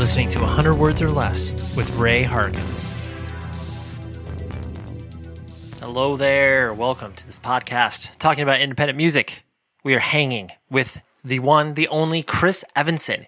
[0.00, 2.90] Listening to 100 Words or Less with Ray Harkins.
[5.78, 6.72] Hello there.
[6.72, 9.42] Welcome to this podcast talking about independent music.
[9.84, 13.26] We are hanging with the one, the only Chris Evanson.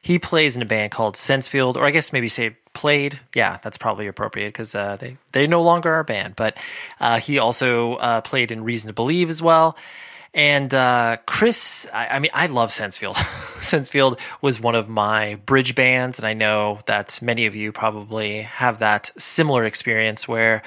[0.00, 3.20] He plays in a band called Sensefield, or I guess maybe say played.
[3.34, 6.36] Yeah, that's probably appropriate because uh, they they no longer are a band.
[6.36, 6.56] But
[7.00, 9.76] uh, he also uh, played in Reason to Believe as well.
[10.34, 13.14] And uh, Chris, I, I, mean, I love Sensefield.
[13.60, 18.42] Sensefield was one of my bridge bands, and I know that many of you probably
[18.42, 20.62] have that similar experience where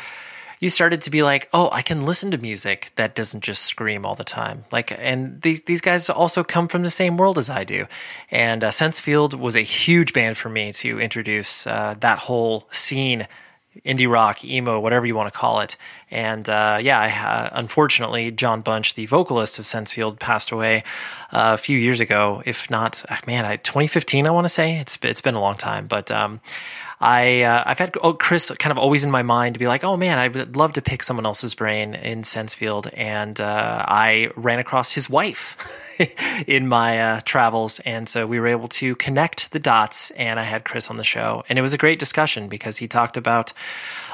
[0.59, 4.05] you started to be like, oh, I can listen to music that doesn't just scream
[4.05, 4.63] all the time.
[4.71, 7.88] Like, and these these guys also come from the same world as I do.
[8.31, 13.27] And uh, Sensefield was a huge band for me to introduce uh, that whole scene
[13.85, 15.77] indie rock, emo, whatever you want to call it.
[16.09, 20.83] And uh, yeah, I, uh, unfortunately, Jon Bunch, the vocalist of Sensefield, passed away
[21.31, 22.41] uh, a few years ago.
[22.45, 25.55] If not, ah, man, I, 2015, I want to say it's it's been a long
[25.55, 26.11] time, but.
[26.11, 26.39] Um,
[26.99, 29.84] I uh, I've had oh, Chris kind of always in my mind to be like,
[29.84, 34.31] oh man, I would love to pick someone else's brain in Sensefield, and uh, I
[34.35, 35.57] ran across his wife
[36.48, 40.43] in my uh, travels, and so we were able to connect the dots, and I
[40.43, 43.54] had Chris on the show, and it was a great discussion because he talked about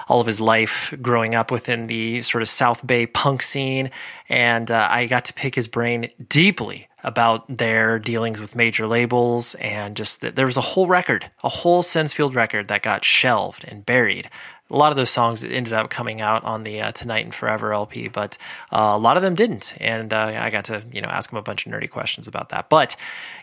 [0.09, 3.89] all of his life growing up within the sort of South Bay punk scene.
[4.27, 9.55] And uh, I got to pick his brain deeply about their dealings with major labels
[9.55, 13.65] and just that there was a whole record, a whole Sensefield record that got shelved
[13.67, 14.29] and buried
[14.69, 17.73] a lot of those songs ended up coming out on the uh, Tonight and Forever
[17.73, 18.37] LP, but
[18.71, 19.75] uh, a lot of them didn't.
[19.79, 22.49] And uh, I got to you know ask him a bunch of nerdy questions about
[22.49, 22.69] that.
[22.69, 22.95] But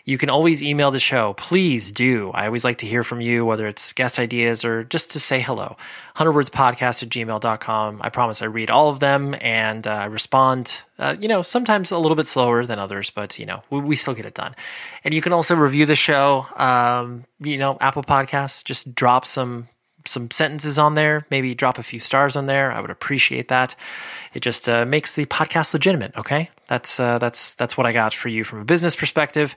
[0.03, 1.33] you can always email the show.
[1.33, 2.31] Please do.
[2.33, 5.39] I always like to hear from you, whether it's guest ideas or just to say
[5.39, 5.77] hello.
[6.15, 8.01] 100wordspodcast at gmail.com.
[8.01, 10.83] I promise I read all of them and uh, I respond.
[10.99, 13.95] Uh, you know, sometimes a little bit slower than others, but you know, we, we
[13.95, 14.55] still get it done.
[15.03, 16.45] And you can also review the show.
[16.57, 19.67] Um, you know, Apple Podcasts, just drop some
[20.05, 22.71] some sentences on there, maybe drop a few stars on there.
[22.71, 23.75] I would appreciate that.
[24.33, 26.15] It just uh, makes the podcast legitimate.
[26.17, 29.55] Okay, that's uh, that's that's what I got for you from a business perspective.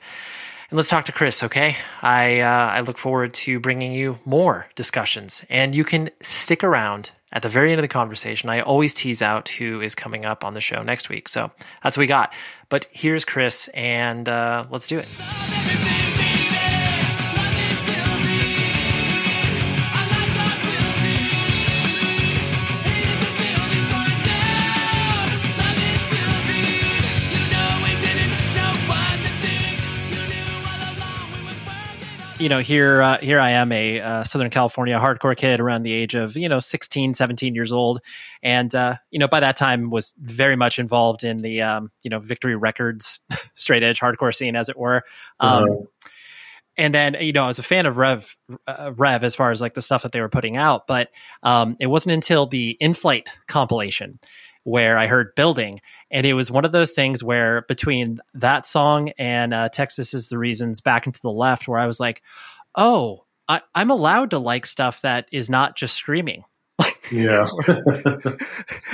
[0.71, 1.43] And let's talk to Chris.
[1.43, 6.65] Okay, I uh, I look forward to bringing you more discussions, and you can stick
[6.65, 8.49] around at the very end of the conversation.
[8.49, 11.51] I always tease out who is coming up on the show next week, so
[11.83, 12.33] that's what we got.
[12.69, 15.94] But here's Chris, and uh, let's do it.
[32.45, 35.95] You know, here uh, here I am, a uh, Southern California hardcore kid around the
[35.95, 38.01] age of you know 16, 17 years old,
[38.43, 42.11] and uh, you know by that time was very much involved in the um, you
[42.11, 43.21] know Victory Records
[43.55, 45.05] straight edge hardcore scene, as it were.
[45.41, 45.87] Um.
[46.77, 49.63] And then you know I was a fan of Rev uh, Rev as far as
[49.63, 51.09] like the stuff that they were putting out, but
[51.45, 54.19] um, it wasn't until the In Flight compilation
[54.65, 55.81] where I heard building.
[56.11, 60.29] And it was one of those things where between that song and uh, Texas is
[60.29, 62.23] the Reasons Back and to the Left, where I was like,
[62.75, 66.45] oh, I, am allowed to like stuff that is not just screaming.
[67.13, 67.47] yeah.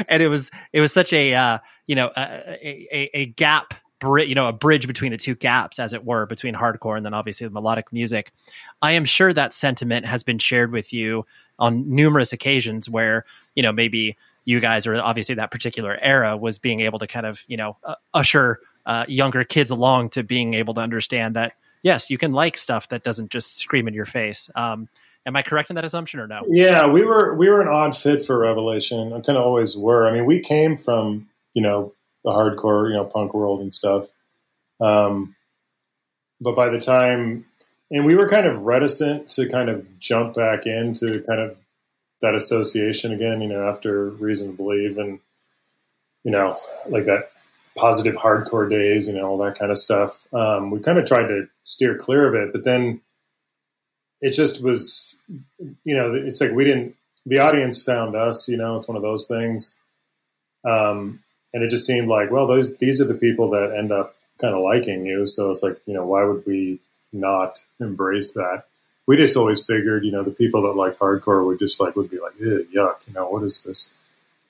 [0.08, 4.34] and it was, it was such a, uh, you know, a, a, a gap you
[4.34, 7.46] know a bridge between the two gaps as it were between hardcore and then obviously
[7.46, 8.32] the melodic music
[8.80, 11.26] i am sure that sentiment has been shared with you
[11.58, 16.58] on numerous occasions where you know maybe you guys or obviously that particular era was
[16.58, 20.54] being able to kind of you know uh, usher uh, younger kids along to being
[20.54, 21.52] able to understand that
[21.82, 24.50] yes you can like stuff that doesn't just scream in your face.
[24.54, 24.88] Um,
[25.26, 26.42] am i correct in that assumption or no?
[26.46, 29.12] Yeah we were we were an odd fit for revelation.
[29.12, 30.08] I kind of always were.
[30.08, 34.08] I mean we came from you know the hardcore you know punk world and stuff.
[34.80, 35.36] Um,
[36.40, 37.44] but by the time
[37.90, 41.56] and we were kind of reticent to kind of jump back into kind of
[42.20, 45.20] that association again, you know, after Reason to Believe and,
[46.24, 46.56] you know,
[46.88, 47.30] like that
[47.76, 50.32] positive hardcore days, you know, all that kind of stuff.
[50.34, 53.00] Um, we kind of tried to steer clear of it, but then
[54.20, 55.22] it just was,
[55.84, 56.94] you know, it's like we didn't,
[57.24, 59.80] the audience found us, you know, it's one of those things.
[60.64, 61.20] Um,
[61.54, 64.54] and it just seemed like, well, those, these are the people that end up kind
[64.54, 65.24] of liking you.
[65.26, 66.80] So it's like, you know, why would we
[67.12, 68.64] not embrace that?
[69.10, 72.08] We just always figured, you know, the people that like hardcore would just like would
[72.08, 73.92] be like, yuck, you know, what is this?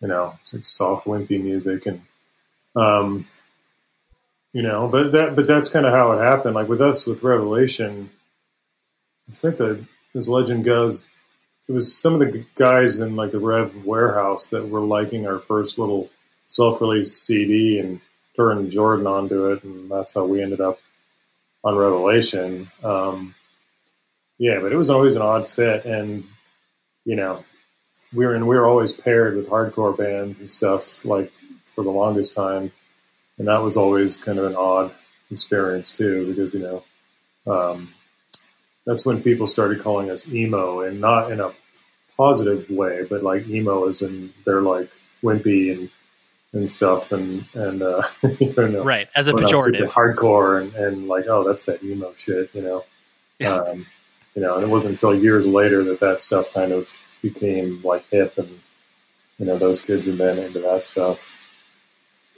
[0.02, 2.02] You know, it's like soft, wimpy music, and
[2.76, 3.26] um,
[4.52, 6.56] you know, but that but that's kind of how it happened.
[6.56, 8.10] Like with us, with Revelation,
[9.30, 9.82] I think that
[10.14, 11.08] as legend goes,
[11.66, 15.38] it was some of the guys in like the Rev warehouse that were liking our
[15.38, 16.10] first little
[16.44, 18.02] self-released CD and
[18.36, 20.80] turned Jordan onto it, and that's how we ended up
[21.64, 22.70] on Revelation.
[22.84, 23.34] Um,
[24.40, 26.24] yeah, but it was always an odd fit, and
[27.04, 27.44] you know,
[28.14, 31.30] we were and we were always paired with hardcore bands and stuff like
[31.66, 32.72] for the longest time,
[33.38, 34.92] and that was always kind of an odd
[35.30, 36.60] experience too, because you
[37.46, 37.92] know, um,
[38.86, 41.52] that's when people started calling us emo, and not in a
[42.16, 44.90] positive way, but like emo is in they're like
[45.22, 45.90] wimpy and
[46.54, 48.02] and stuff, and and uh,
[48.40, 49.88] you know, right as a pejorative.
[49.88, 52.84] hardcore, and, and like oh that's that emo shit, you know,
[53.38, 53.56] Yeah.
[53.56, 53.86] um,
[54.34, 56.88] you know, and it wasn't until years later that that stuff kind of
[57.22, 58.60] became like hip, and
[59.38, 61.30] you know those kids have been into that stuff.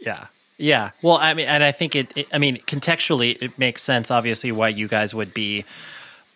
[0.01, 0.27] Yeah.
[0.59, 0.91] Yeah.
[1.03, 4.53] Well, I mean, and I think it, it, I mean, contextually, it makes sense, obviously,
[4.53, 5.65] why you guys would be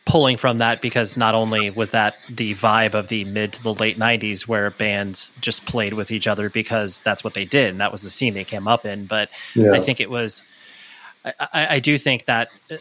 [0.04, 3.74] pulling from that because not only was that the vibe of the mid to the
[3.74, 7.80] late 90s where bands just played with each other because that's what they did and
[7.80, 10.42] that was the scene they came up in, but Yeah, I think it was,
[11.24, 12.76] I, I, I do think that, uh,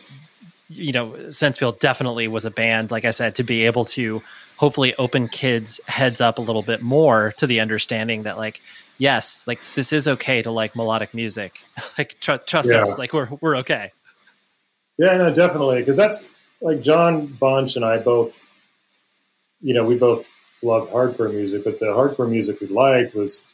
[0.69, 4.21] you know, Sensefield definitely was a band, like I said, to be able to
[4.57, 8.61] hopefully open kids' heads up a little bit more to the understanding that, like,
[8.97, 11.59] yes, like this is okay to like melodic music.
[11.97, 12.81] like, tr- trust Yeah.
[12.81, 13.91] us, like we're we're okay.
[14.97, 15.79] Yeah, no, definitely.
[15.79, 16.27] Because that's
[16.61, 18.47] like Jon Bunch and I both,
[19.61, 20.31] you know, we both
[20.63, 23.45] loved hardcore music, but the hardcore music we liked was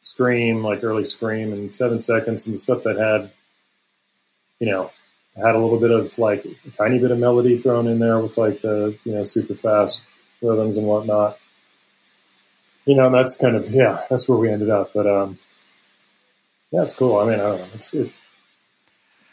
[0.00, 3.30] Scream, like early Scream and Seven Seconds and the stuff that had,
[4.58, 4.90] you know,
[5.36, 8.38] had a little bit of like a tiny bit of melody thrown in there with
[8.38, 10.04] like the, you know, super fast
[10.40, 11.38] rhythms and whatnot.
[12.86, 14.92] You know, and that's kind of, yeah, that's where we ended up.
[14.94, 15.38] But, um,
[16.70, 17.18] yeah, it's cool.
[17.18, 17.68] I mean, I don't know.
[17.74, 18.12] It's, it,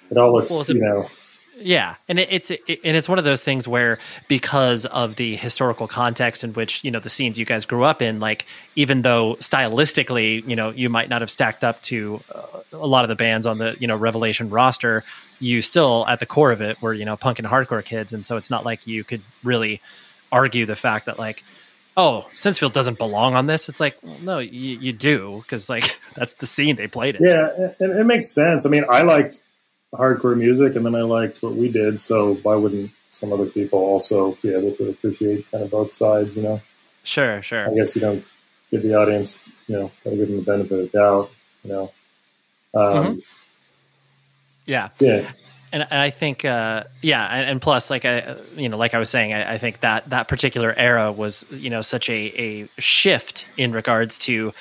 [0.09, 1.07] it all looks, Well, you know,
[1.55, 5.35] Yeah, and it, it's it, and it's one of those things where because of the
[5.35, 9.03] historical context in which you know the scenes you guys grew up in, like even
[9.03, 13.09] though stylistically, you know, you might not have stacked up to uh, a lot of
[13.09, 15.03] the bands on the you know Revelation roster,
[15.39, 18.25] you still at the core of it were you know punk and hardcore kids, and
[18.25, 19.81] so it's not like you could really
[20.31, 21.43] argue the fact that like.
[21.95, 23.69] Oh, Sensefield doesn't belong on this.
[23.69, 25.83] It's like, well, no, you, you do because like
[26.15, 27.21] that's the scene they played it.
[27.21, 28.65] Yeah, and it makes sense.
[28.65, 29.39] I mean, I liked
[29.93, 31.99] hardcore music, and then I liked what we did.
[31.99, 36.35] So why wouldn't some other people also be able to appreciate kind of both sides?
[36.35, 36.61] You know,
[37.03, 37.69] Sure, sure.
[37.69, 38.23] I guess you don't
[38.71, 41.31] give the audience, you know, gotta give them the benefit of the doubt.
[41.63, 41.91] You know,
[42.73, 43.21] um,
[44.65, 44.89] Yeah.
[44.99, 45.29] yeah,
[45.73, 48.99] and, and I think, uh, yeah, and, and plus, like I, you know, like I
[48.99, 52.69] was saying, I, I think that that particular era was, you know, such a a
[52.79, 54.53] shift in regards to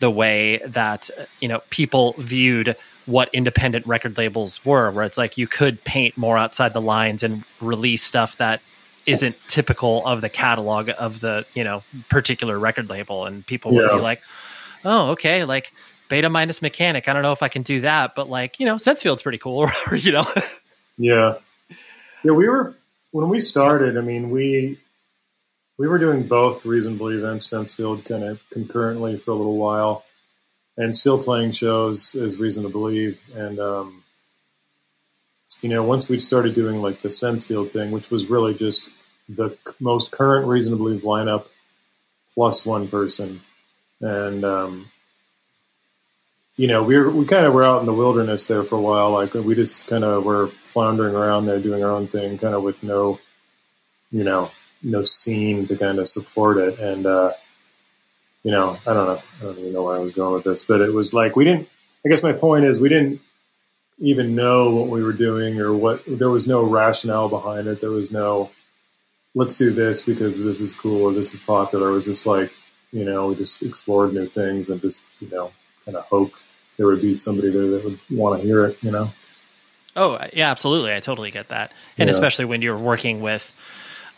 [0.00, 2.76] the way that you know people viewed
[3.06, 7.22] what independent record labels were, where it's like you could paint more outside the lines
[7.22, 8.60] and release stuff that
[9.06, 13.90] isn't typical of the catalog of the you know particular record label, and people would
[13.90, 14.22] be like,
[14.84, 15.72] oh, okay, like.
[16.08, 17.08] Beta minus mechanic.
[17.08, 19.66] I don't know if I can do that, but like you know, Sensefield's pretty cool.
[19.90, 20.26] Or, you know,
[20.98, 21.36] yeah,
[22.22, 22.32] yeah.
[22.32, 22.76] We were
[23.12, 23.96] when we started.
[23.96, 24.78] I mean, we
[25.78, 30.04] we were doing both reasonably events, Sensefield, kind of concurrently for a little while,
[30.76, 33.20] and still playing shows is Reason to Believe.
[33.34, 34.04] And um,
[35.60, 38.88] you know, once we started doing like the Sensefield thing, which was really just
[39.28, 41.48] the most current Reason to Believe lineup
[42.34, 43.42] plus one person,
[44.00, 44.90] and um,
[46.56, 48.80] you know, we were, we kind of were out in the wilderness there for a
[48.80, 49.10] while.
[49.10, 52.62] Like we just kind of were floundering around there, doing our own thing, kind of
[52.62, 53.18] with no,
[54.10, 54.50] you know,
[54.82, 56.78] no scene to kind of support it.
[56.78, 57.32] And uh,
[58.42, 60.64] you know, I don't know, I don't even know where I was going with this,
[60.64, 61.68] but it was like we didn't.
[62.04, 63.20] I guess my point is we didn't
[63.98, 66.02] even know what we were doing or what.
[66.06, 67.80] There was no rationale behind it.
[67.80, 68.50] There was no,
[69.34, 71.90] let's do this because this is cool or this is popular.
[71.90, 72.52] It was just like,
[72.90, 75.52] you know, we just explored new things and just, you know,
[75.84, 76.42] kind of hoped
[76.76, 79.12] there would be somebody there that would want to hear it, you know?
[79.94, 80.94] Oh, yeah, absolutely.
[80.94, 81.70] I totally get that.
[81.98, 82.12] And Yeah.
[82.12, 83.52] especially when you're working with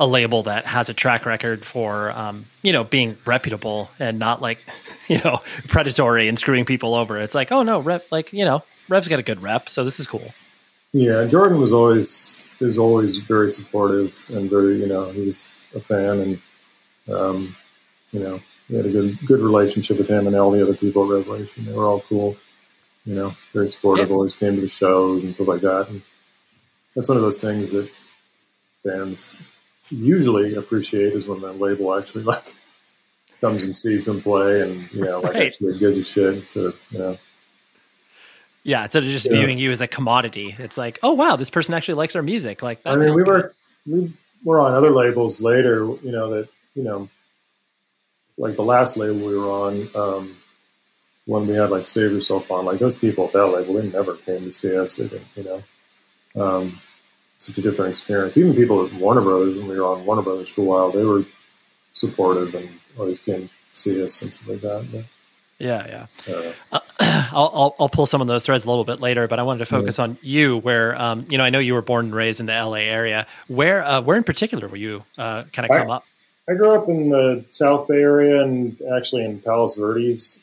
[0.01, 4.43] a label that has a track record for, um, you know, being reputable and not
[4.43, 4.59] like,
[5.09, 7.19] you know, predatory and screwing people over.
[7.19, 9.99] It's like, oh no, rep, like, you know, Rev's got a good rep, so this
[9.99, 10.35] is cool.
[10.93, 15.81] Yeah, Jordan was always was always very supportive and very, you know, he was a
[15.81, 17.57] fan and, um,
[18.13, 21.05] you know, we had a good good relationship with him and all the other people
[21.05, 21.65] at Revelation.
[21.65, 22.37] They were all cool,
[23.05, 24.09] you know, very supportive.
[24.09, 24.15] Yeah.
[24.15, 25.89] Always came to the shows and stuff like that.
[25.89, 26.03] And
[26.95, 27.91] that's one of those things that
[28.85, 29.37] bands
[29.97, 32.55] usually appreciate is when the label actually like
[33.41, 35.47] comes and sees them play and you know like Right.
[35.49, 37.19] actually gives a shit of you know
[38.63, 39.33] Yeah, instead of just Yeah.
[39.39, 42.63] viewing you as a commodity, it's like, oh wow, this person actually likes our music.
[42.63, 43.29] Like that I mean, we good.
[43.29, 43.55] were
[43.87, 45.85] we were on other labels later.
[45.85, 47.09] You know that you know,
[48.39, 50.37] like the last label we were on um,
[51.27, 52.65] when we had like Save Yourself on.
[52.65, 54.97] Like those people at that label, they never came to see us.
[54.97, 55.63] They didn't, you know.
[56.43, 56.81] Um,
[57.39, 58.39] such a different experience.
[58.39, 61.05] Even people at Warner Brothers, when we were on Warner Brothers for a while, they
[61.05, 61.25] were
[61.93, 64.87] supportive and always came to see us and stuff like that.
[64.91, 65.05] But,
[65.59, 66.35] yeah, yeah.
[66.35, 66.81] Uh, uh,
[67.33, 69.61] I'll, I'll, I'll pull some of those threads a little bit later, but I wanted
[69.61, 70.05] to focus yeah.
[70.05, 70.59] on you.
[70.59, 73.27] Where um, you know, I know you were born and raised in the LA area.
[73.49, 76.05] Where uh, where in particular were you uh, kind of come up?
[76.49, 80.41] I grew up in the South Bay area and actually in Palos Verdes.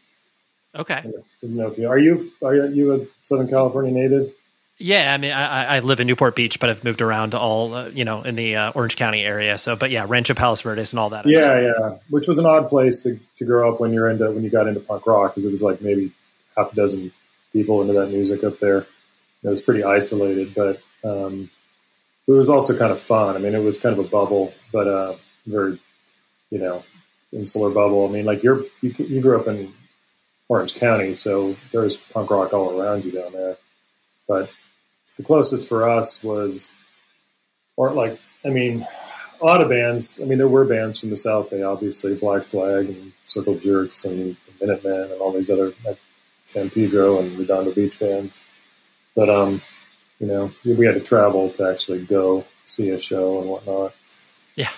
[0.75, 0.95] Okay.
[0.95, 4.33] I don't know if you are you are you a Southern California native?
[4.81, 7.89] Yeah, I mean, I, I, live in Newport Beach, but I've moved around all, uh,
[7.89, 9.57] you know, in the uh, Orange County area.
[9.57, 11.27] So, but yeah, Rancho Palos Verdes and all that.
[11.27, 14.43] Yeah, yeah, which was an odd place to, to grow up when you're into when
[14.43, 16.11] you got into punk rock because it was like maybe
[16.57, 17.11] half a dozen
[17.53, 18.88] people into that music up there.
[19.43, 21.50] It was pretty isolated, but um,
[22.27, 23.35] it was also kind of fun.
[23.35, 25.79] I mean, it was kind of a bubble, but uh, very,
[26.50, 26.83] you know,
[27.31, 28.07] insular bubble.
[28.07, 29.73] I mean, like you're you, you grew up in
[30.50, 33.57] Orange County, so there's punk rock all around you down there,
[34.27, 34.51] but
[35.18, 36.74] the closest for us was,
[37.77, 38.86] or like, I mean,
[39.41, 40.20] a lot of bands.
[40.22, 44.06] I mean, there were bands from the South Bay, obviously, Black Flag and Circle Jerks
[44.06, 45.98] and Minutemen and all these other like
[46.44, 48.41] San Pedro and Redondo Beach bands.
[49.15, 49.62] But um,
[50.20, 53.94] you know, we had to travel to actually go see a show and whatnot.
[54.56, 54.70] Yeah.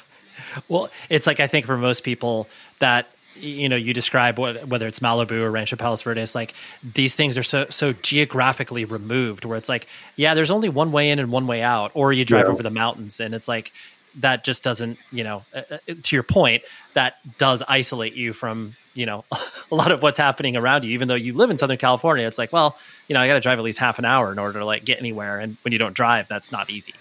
[0.69, 2.47] Well, it's like I think for most people
[2.79, 7.13] that you know you describe what, whether it's Malibu or Rancho Palos Verdes, like these
[7.13, 11.19] things are so so geographically removed, where it's like, yeah, there's only one way in
[11.19, 12.51] and one way out, or you drive yeah.
[12.51, 13.71] over the mountains, and it's like
[14.19, 16.63] that just doesn't, you know, uh, uh to your point,
[16.93, 19.25] that does isolate you from you know
[19.71, 20.91] a lot of what's happening around you.
[20.91, 23.39] Even though you live in Southern California, it's like, well, you know, I got to
[23.39, 25.79] drive at least half an hour in order to like get anywhere, and when you
[25.79, 26.93] don't drive, that's not easy.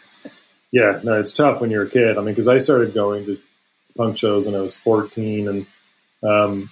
[0.70, 2.16] Yeah, no, it's tough when you're a kid.
[2.16, 3.38] I mean, because I started going to
[3.94, 5.66] punk shows when I was 14, and
[6.22, 6.70] um,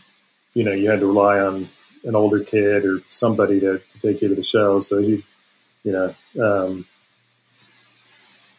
[0.54, 1.68] you know, you had to rely on
[2.04, 4.80] an older kid or somebody to, to take you to the show.
[4.80, 5.24] So he,
[5.84, 6.86] you know, um,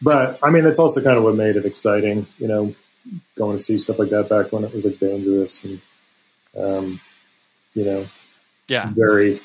[0.00, 2.74] but I mean, it's also kind of what made it exciting, you know,
[3.36, 5.80] going to see stuff like that back when it was like dangerous and,
[6.56, 7.00] um,
[7.74, 8.06] you know,
[8.68, 9.40] yeah, very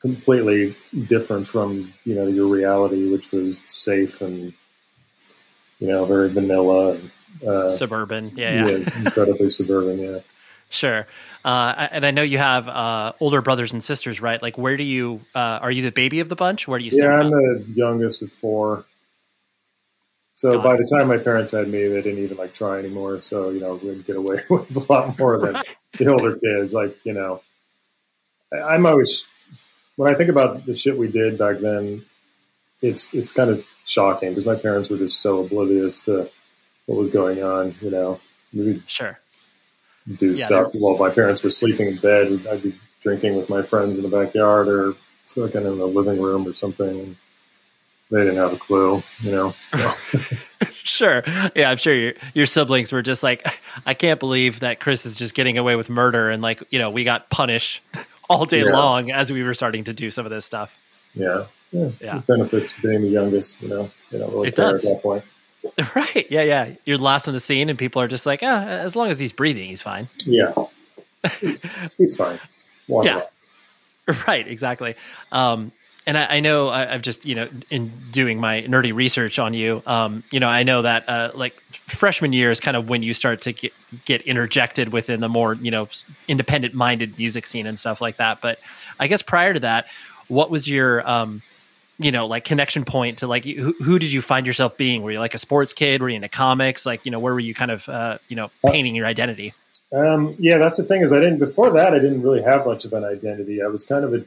[0.00, 0.74] completely
[1.06, 4.52] different from you know your reality, which was safe and
[5.78, 7.10] you know very vanilla and
[7.46, 8.32] uh, suburban.
[8.34, 8.76] Yeah, yeah.
[8.76, 9.98] yeah incredibly suburban.
[9.98, 10.18] Yeah.
[10.72, 11.06] Sure.
[11.44, 14.42] Uh, and I know you have uh, older brothers and sisters, right?
[14.42, 16.66] Like, where do you, uh, are you the baby of the bunch?
[16.66, 17.12] Where do you stand?
[17.12, 18.86] Yeah, I'm the youngest of four.
[20.34, 23.20] So by the time my parents had me, they didn't even like try anymore.
[23.20, 25.62] So, you know, we would get away with a lot more than
[25.98, 26.72] the older kids.
[26.72, 27.42] Like, you know,
[28.50, 29.28] I'm always,
[29.96, 32.06] when I think about the shit we did back then,
[32.80, 36.30] it's, it's kind of shocking because my parents were just so oblivious to
[36.86, 38.20] what was going on, you know.
[38.86, 39.18] Sure
[40.16, 42.46] do yeah, stuff while my parents were sleeping in bed.
[42.50, 44.94] I'd be drinking with my friends in the backyard or
[45.26, 47.16] fucking in the living room or something.
[48.10, 49.54] They didn't have a clue, you know.
[49.70, 50.26] So.
[50.72, 51.22] sure,
[51.56, 53.46] yeah, I'm sure your your siblings were just like,
[53.86, 56.90] I can't believe that Chris is just getting away with murder, and like, you know,
[56.90, 57.80] we got punished
[58.30, 58.72] all day yeah.
[58.72, 60.78] long as we were starting to do some of this stuff.
[61.14, 62.18] Yeah, yeah, yeah.
[62.18, 63.90] It benefits being the youngest, you know.
[64.10, 64.84] You don't really it care does.
[64.84, 65.24] at that point.
[65.94, 66.26] Right.
[66.30, 66.42] Yeah.
[66.42, 66.74] Yeah.
[66.84, 69.32] You're last on the scene, and people are just like, ah, as long as he's
[69.32, 70.08] breathing, he's fine.
[70.26, 70.52] Yeah.
[71.40, 71.64] He's,
[71.98, 72.38] he's fine.
[72.88, 73.22] Walk yeah.
[74.26, 74.46] Right.
[74.46, 74.96] Exactly.
[75.30, 75.72] Um,
[76.06, 79.54] and I, I know I, have just you know in doing my nerdy research on
[79.54, 83.02] you, um, you know I know that uh, like freshman year is kind of when
[83.02, 83.72] you start to get
[84.04, 85.88] get interjected within the more you know
[86.28, 88.40] independent minded music scene and stuff like that.
[88.40, 88.58] But
[88.98, 89.86] I guess prior to that,
[90.28, 91.42] what was your um,
[91.98, 95.02] you know, like connection point to like who, who did you find yourself being?
[95.02, 96.00] Were you like a sports kid?
[96.00, 96.86] Were you into comics?
[96.86, 99.54] Like, you know, where were you kind of, uh, you know, uh, painting your identity?
[99.92, 102.84] Um, yeah, that's the thing is I didn't, before that, I didn't really have much
[102.84, 103.62] of an identity.
[103.62, 104.24] I was kind of a,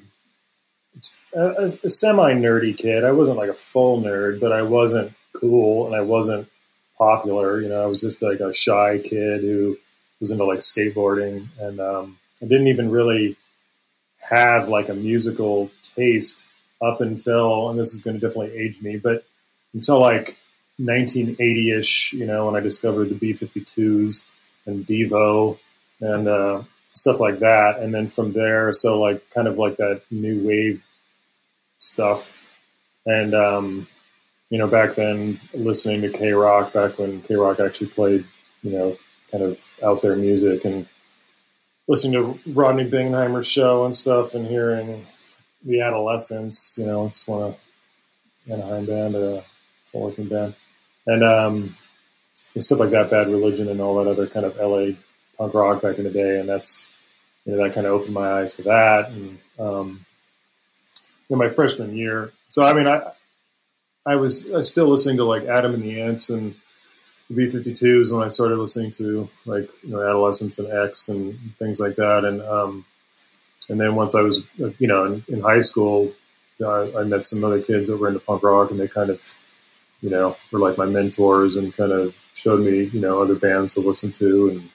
[1.34, 3.04] a, a semi nerdy kid.
[3.04, 6.48] I wasn't like a full nerd, but I wasn't cool and I wasn't
[6.98, 7.60] popular.
[7.60, 9.78] You know, I was just like a shy kid who
[10.20, 13.38] was into like skateboarding and, um, I didn't even really
[14.30, 16.50] have like a musical taste
[16.82, 19.26] up until, and this is going to definitely age me, but
[19.74, 20.38] until like
[20.78, 24.26] 1980 ish, you know, when I discovered the B 52s
[24.66, 25.58] and Devo
[26.02, 26.64] and uh,
[26.94, 27.80] stuff like that.
[27.80, 30.84] And then from there, so like kind of like that new wave
[31.78, 32.34] stuff.
[33.06, 33.88] And, um,
[34.50, 38.26] you know, back then listening to KROQ, back when KROQ actually played,
[38.64, 38.98] you know,
[39.32, 40.88] kind of out there music and
[41.88, 45.06] listening to Rodney Bingenheimer's show and stuff and hearing
[45.66, 47.58] the Adolescents, you know, just want
[48.48, 49.44] to Anaheim band, a
[49.92, 50.54] full working band,
[51.08, 51.76] and um,
[52.60, 54.96] stuff like that, Bad Religion, and all that other kind of LA
[55.38, 56.92] punk rock back in the day, and that's
[57.46, 60.06] you know that kind of opened my eyes to that, and um,
[61.30, 62.32] in my freshman year.
[62.48, 63.12] So I mean, I
[64.06, 66.56] I was I still listening to like Adam and the Ants and
[67.34, 71.10] B fifty two 52s when I started listening to like you know Adolescents and X
[71.10, 72.24] and things like that.
[72.24, 72.86] And um,
[73.70, 76.14] and then once I was uh, you know in, in high school,
[76.62, 79.36] I, I, met some other kids that were into punk rock, and they kind of
[80.02, 83.74] you know were like my mentors and kind of showed me you know other bands
[83.74, 84.70] to listen to and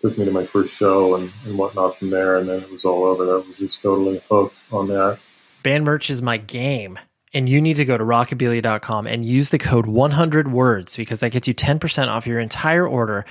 [0.00, 2.36] took me to my first show and, and whatnot from there.
[2.36, 3.24] And then it was all over.
[3.24, 5.20] That was just totally hooked on that.
[5.62, 6.98] Band merch is my game
[7.34, 11.30] and you need to go to rockabilia.com and use the code 100 words because that
[11.30, 13.24] gets you 10% off your entire order.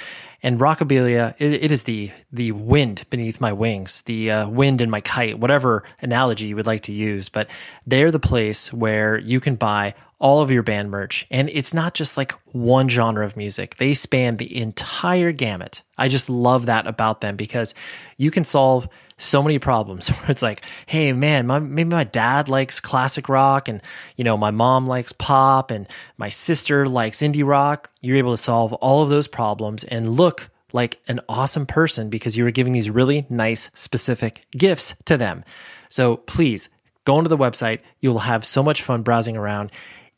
[0.44, 4.90] And rockabilia it, it is the the wind beneath my wings the uh, wind in
[4.90, 7.30] my kite whatever analogy you would like to use.
[7.30, 7.48] But
[7.86, 11.26] they're the place where you can buy all of your band merch.
[11.32, 13.78] And it's not just like one genre of music.
[13.78, 15.82] They span the entire gamut.
[15.98, 17.74] I just love that about them because
[18.18, 18.88] you can solve
[19.22, 23.68] so many problems where it's like, hey man, my, maybe my dad likes classic rock
[23.68, 23.82] and
[24.18, 25.88] you know my mom likes pop and
[26.18, 27.90] my sister likes indie rock.
[28.02, 32.38] You're able to solve all of those problems and look like an awesome person because
[32.38, 35.44] you were giving these really nice specific gifts to them.
[35.90, 36.70] So please
[37.04, 37.80] go onto the website.
[38.00, 39.72] You'll have so much fun browsing around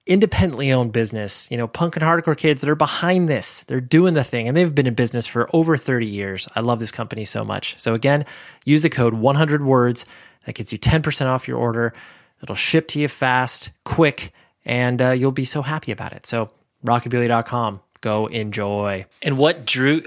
[0.05, 3.63] independently owned business, you know, punk and hardcore kids that are behind this.
[3.63, 6.47] They're doing the thing and they've been in business for over 30 years.
[6.55, 7.79] I love this company so much.
[7.79, 8.25] So again,
[8.65, 10.05] use the code 100 words.
[10.45, 11.93] That gets you 10% off your order.
[12.41, 14.33] It'll ship to you fast, quick,
[14.65, 16.25] and uh, you'll be so happy about it.
[16.25, 16.51] So
[16.85, 19.05] rockabilia.com go enjoy.
[19.21, 20.03] And what drew,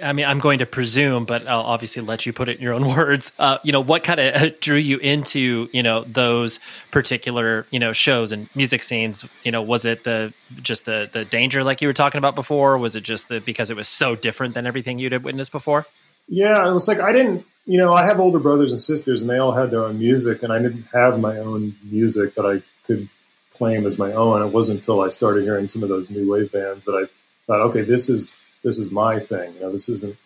[0.00, 2.74] I mean, I'm going to presume, but I'll obviously let you put it in your
[2.74, 3.32] own words.
[3.40, 6.60] Uh, you know, what kind of drew you into, you know, those
[6.92, 9.28] particular, you know, shows and music scenes?
[9.42, 12.78] You know, was it the, just the, the danger like you were talking about before?
[12.78, 15.86] Was it just the, because it was so different than everything you'd have witnessed before?
[16.28, 19.30] Yeah, it was like I didn't, you know, I have older brothers and sisters, and
[19.30, 22.62] they all had their own music, and I didn't have my own music that I
[22.86, 23.10] could
[23.50, 24.40] claim as my own.
[24.40, 27.10] It wasn't until I started hearing some of those new wave bands that I
[27.46, 29.54] thought, okay, this is this is my thing.
[29.54, 30.16] You know, this isn't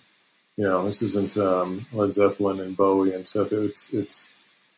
[0.57, 3.53] you know this isn't um, Led Zeppelin and Bowie and stuff.
[3.53, 4.31] It's it's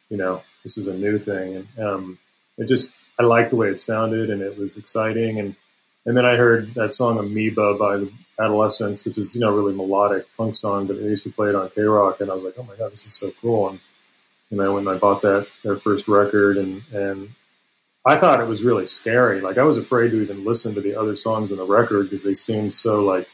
[0.09, 2.18] you know this is a new thing, and um,
[2.59, 5.57] it just I liked the way it sounded, and it was exciting, and
[6.05, 9.74] and then I heard that song Amoeba by the Adolescents, which is you know really
[9.74, 12.55] melodic punk song, but they used to play it on KROQ, and I was like,
[12.59, 13.81] oh my god, this is so cool, and
[14.50, 17.31] you know when I bought that their first record, and and
[18.04, 19.40] I thought it was really scary.
[19.40, 22.24] Like I was afraid to even listen to the other songs on the record because
[22.24, 23.28] they seemed so like,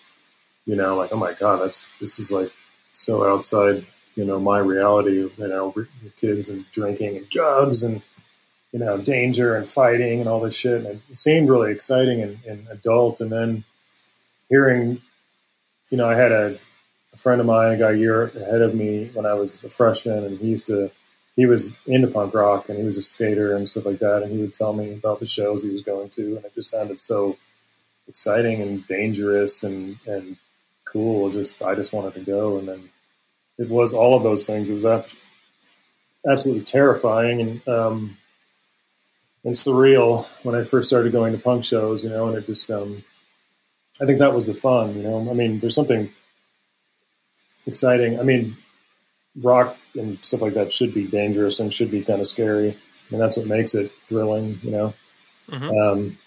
[0.64, 2.52] you know, like oh my god, that's this is like
[2.92, 5.28] so outside, you know, my reality.
[5.36, 5.74] You know,
[6.16, 8.02] kids and drinking and drugs and
[8.72, 10.84] you know danger and fighting and all this shit.
[10.84, 13.20] And it seemed really exciting and, and adult.
[13.20, 13.64] And then
[14.48, 15.00] hearing,
[15.90, 16.58] you know, I had a,
[17.12, 19.70] a friend of mine, a guy a year ahead of me when I was a
[19.70, 20.90] freshman, and he used to
[21.36, 24.22] he was into punk rock and he was a skater and stuff like that.
[24.22, 26.70] And he would tell me about the shows he was going to, and it just
[26.70, 27.36] sounded so
[28.08, 30.38] exciting and dangerous and and
[30.86, 31.30] cool.
[31.30, 32.90] Just I just wanted to go, and then
[33.58, 34.70] it was all of those things.
[34.70, 35.14] It was
[36.28, 38.16] absolutely terrifying and um,
[39.44, 42.28] and surreal when I first started going to punk shows, you know.
[42.28, 43.04] And it just um,
[44.00, 45.30] I think that was the fun, you know.
[45.30, 46.10] I mean, there's something
[47.66, 48.18] exciting.
[48.18, 48.56] I mean,
[49.42, 52.76] rock and stuff like that should be dangerous and should be kind of scary,
[53.10, 54.94] and that's what makes it thrilling, you know.
[55.50, 55.78] Mm-hmm.
[55.78, 56.18] Um,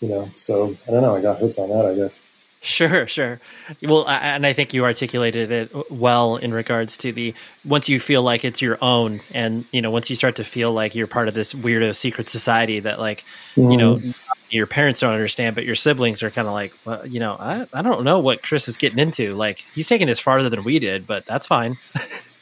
[0.00, 1.16] you know, so I don't know.
[1.16, 2.22] I got hooked on that, I guess.
[2.60, 3.40] Sure, sure.
[3.82, 7.32] Well, and I think you articulated it well in regards to the
[7.64, 10.72] once you feel like it's your own, and you know, once you start to feel
[10.72, 13.70] like you're part of this weirdo secret society that, like, mm-hmm.
[13.70, 14.10] you know, mm-hmm.
[14.50, 17.66] your parents don't understand, but your siblings are kind of like, well, you know, I,
[17.72, 19.34] I don't know what Chris is getting into.
[19.34, 21.78] Like, he's taking this farther than we did, but that's fine.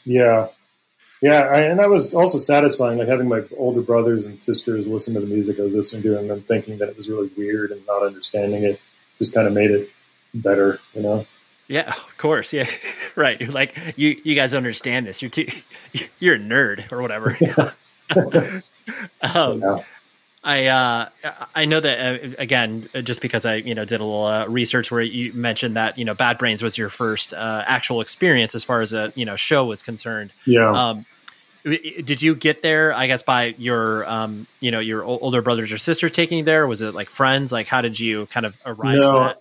[0.07, 0.49] yeah,
[1.21, 5.13] yeah, I, and that was also satisfying, like having my older brothers and sisters listen
[5.15, 7.71] to the music I was listening to, and them thinking that it was really weird
[7.71, 8.81] and not understanding it,
[9.19, 9.91] just kind of made it
[10.41, 11.27] better, you know?
[11.69, 12.53] Yeah, of course.
[12.53, 12.69] Yeah,
[13.17, 13.41] right.
[13.41, 14.21] You're like you.
[14.23, 15.21] You guys understand this.
[15.21, 15.49] You're too.
[16.19, 17.37] You're a nerd or whatever.
[18.15, 18.61] Yeah.
[19.35, 19.79] um, yeah.
[20.45, 21.09] I uh,
[21.57, 24.93] I know that uh, again, just because I you know did a little uh, research
[24.93, 28.63] where you mentioned that you know Bad Brains was your first uh, actual experience as
[28.63, 30.33] far as a you know show was concerned.
[30.47, 30.71] Yeah.
[30.71, 31.05] Um,
[31.65, 32.95] did you get there?
[32.95, 36.69] I guess by your um, you know your older brothers or sisters taking you there.
[36.69, 37.51] Was it like friends?
[37.51, 38.99] Like how did you kind of arrive?
[38.99, 39.35] No,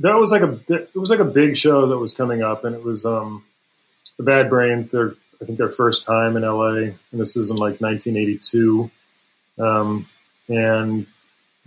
[0.00, 2.74] that was like a it was like a big show that was coming up, and
[2.74, 3.44] it was um,
[4.16, 4.90] the Bad Brains.
[4.90, 8.90] Their I think their first time in LA, and this is in like 1982,
[9.58, 10.08] um,
[10.48, 11.06] and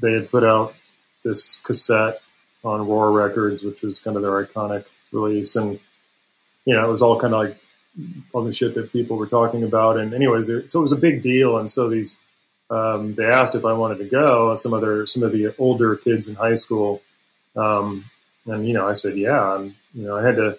[0.02, 0.74] they had put out
[1.24, 2.22] this cassette
[2.64, 5.80] on ROIR Records, which was kind of their iconic release, and
[6.66, 7.58] you know it was all kind of like
[8.34, 10.98] all the shit that people were talking about, and anyways, it, so it was a
[10.98, 12.18] big deal, and so these
[12.70, 14.56] um, they asked if I wanted to go.
[14.56, 17.02] Some other some of the older kids in high school,
[17.56, 18.06] um,
[18.52, 19.56] and you know, I said yeah.
[19.56, 20.58] And you know, I had to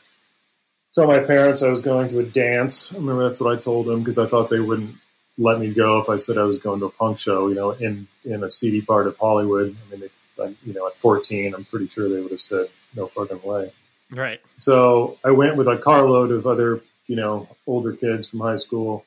[0.93, 2.93] tell my parents I was going to a dance.
[2.95, 4.97] I remember that's what I told them because I thought they wouldn't
[5.39, 7.49] let me go if I said I was going to a punk show.
[7.49, 9.77] You know, in in a seedy part of Hollywood.
[9.87, 10.09] I mean, they,
[10.65, 13.73] you know, at 14, I'm pretty sure they would have said no fucking way.
[14.11, 14.41] Right.
[14.59, 19.05] So I went with a carload of other, you know, older kids from high school.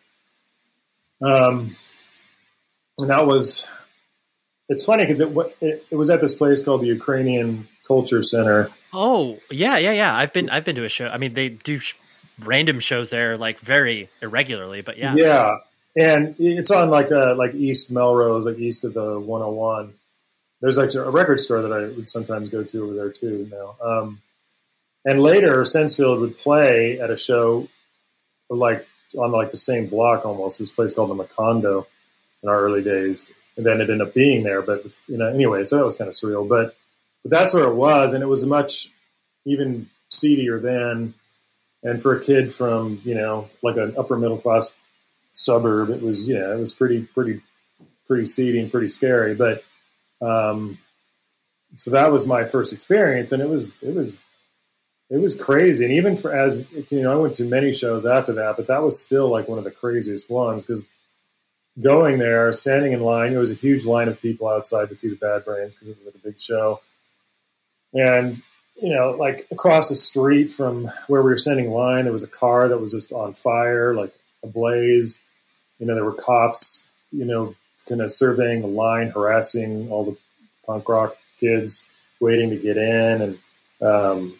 [1.21, 1.71] Um,
[2.97, 3.67] and that was,
[4.69, 8.69] it's funny because it, it, it was at this place called the Ukrainian Culture Center.
[8.93, 10.15] Oh yeah, yeah, yeah.
[10.15, 11.07] I've been I've been to a show.
[11.07, 11.95] I mean, they do sh-
[12.39, 15.57] random shows there like very irregularly, but yeah, yeah.
[15.97, 19.93] And it's on like uh, like East Melrose, like east of the 101.
[20.61, 23.75] There's like a record store that I would sometimes go to over there too now.
[23.81, 24.21] Um,
[25.05, 27.69] and later, Sensefield would play at a show
[28.49, 30.59] like on like the same block almost.
[30.59, 31.85] This place called the Macondo
[32.41, 34.61] in our early days, and then it ended up being there.
[34.61, 36.47] But you know, anyway, so that was kind of surreal.
[36.47, 36.75] But
[37.23, 38.91] but that's where it was, and it was much
[39.45, 41.13] even seedier then.
[41.83, 44.75] And for a kid from you know like an upper middle class
[45.31, 47.41] suburb, it was yeah, it was pretty pretty
[48.05, 49.35] pretty seedy and pretty scary.
[49.35, 49.63] But
[50.21, 50.79] um,
[51.75, 54.21] so that was my first experience, and it was it was
[55.09, 55.85] it was crazy.
[55.85, 58.81] And even for as you know, I went to many shows after that, but that
[58.81, 60.87] was still like one of the craziest ones because
[61.79, 65.09] going there, standing in line, there was a huge line of people outside to see
[65.09, 66.81] the Bad Brains because it was like a big show.
[67.93, 68.41] And
[68.81, 72.23] you know, like across the street from where we were standing in line, there was
[72.23, 75.21] a car that was just on fire, like ablaze.
[75.79, 77.55] You know, there were cops, you know,
[77.87, 80.17] kind of surveying the line, harassing all the
[80.65, 81.87] punk rock kids
[82.19, 83.39] waiting to get in, and
[83.81, 84.39] um,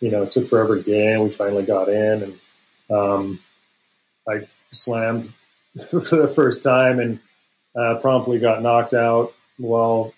[0.00, 1.22] you know, it took forever to get in.
[1.22, 2.40] We finally got in, and
[2.90, 3.40] um,
[4.28, 5.32] I slammed
[5.90, 7.18] for the first time and
[7.74, 10.14] uh, promptly got knocked out while,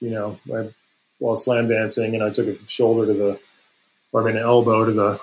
[0.00, 0.70] you know, I,
[1.18, 3.40] while slam dancing, and I took a shoulder to the,
[4.12, 5.20] or I mean, an elbow to the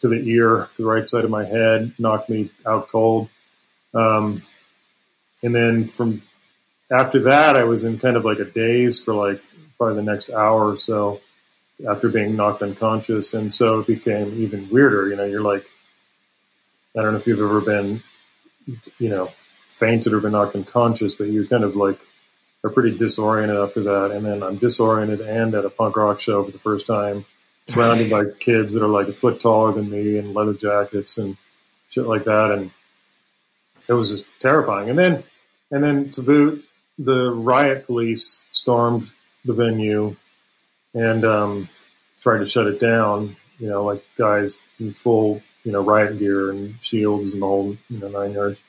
[0.00, 3.28] to the ear, the right side of my head, knocked me out cold.
[3.94, 4.42] Um,
[5.42, 6.22] and then from
[6.90, 9.40] after that, I was in kind of like a daze for like
[9.78, 11.20] probably the next hour or so
[11.88, 13.32] after being knocked unconscious.
[13.32, 15.08] And so it became even weirder.
[15.08, 15.66] You know, you're like,
[16.96, 18.02] I don't know if you've ever been,
[18.66, 19.30] you know,
[19.66, 22.02] fainted or been knocked unconscious, but you're kind of like,
[22.64, 24.12] are pretty disoriented after that.
[24.12, 27.24] And then I'm disoriented and at a punk rock show for the first time,
[27.66, 31.36] surrounded by kids that are like a foot taller than me and leather jackets and
[31.88, 32.50] shit like that.
[32.50, 32.70] And
[33.88, 34.90] it was just terrifying.
[34.90, 35.24] And then,
[35.70, 36.64] and then to boot,
[36.98, 39.10] the riot police stormed
[39.44, 40.16] the venue
[40.94, 41.68] and um,
[42.20, 43.36] tried to shut it down.
[43.58, 47.76] You know, like guys in full, you know, riot gear and shields and the whole,
[47.88, 48.60] you know, nine yards.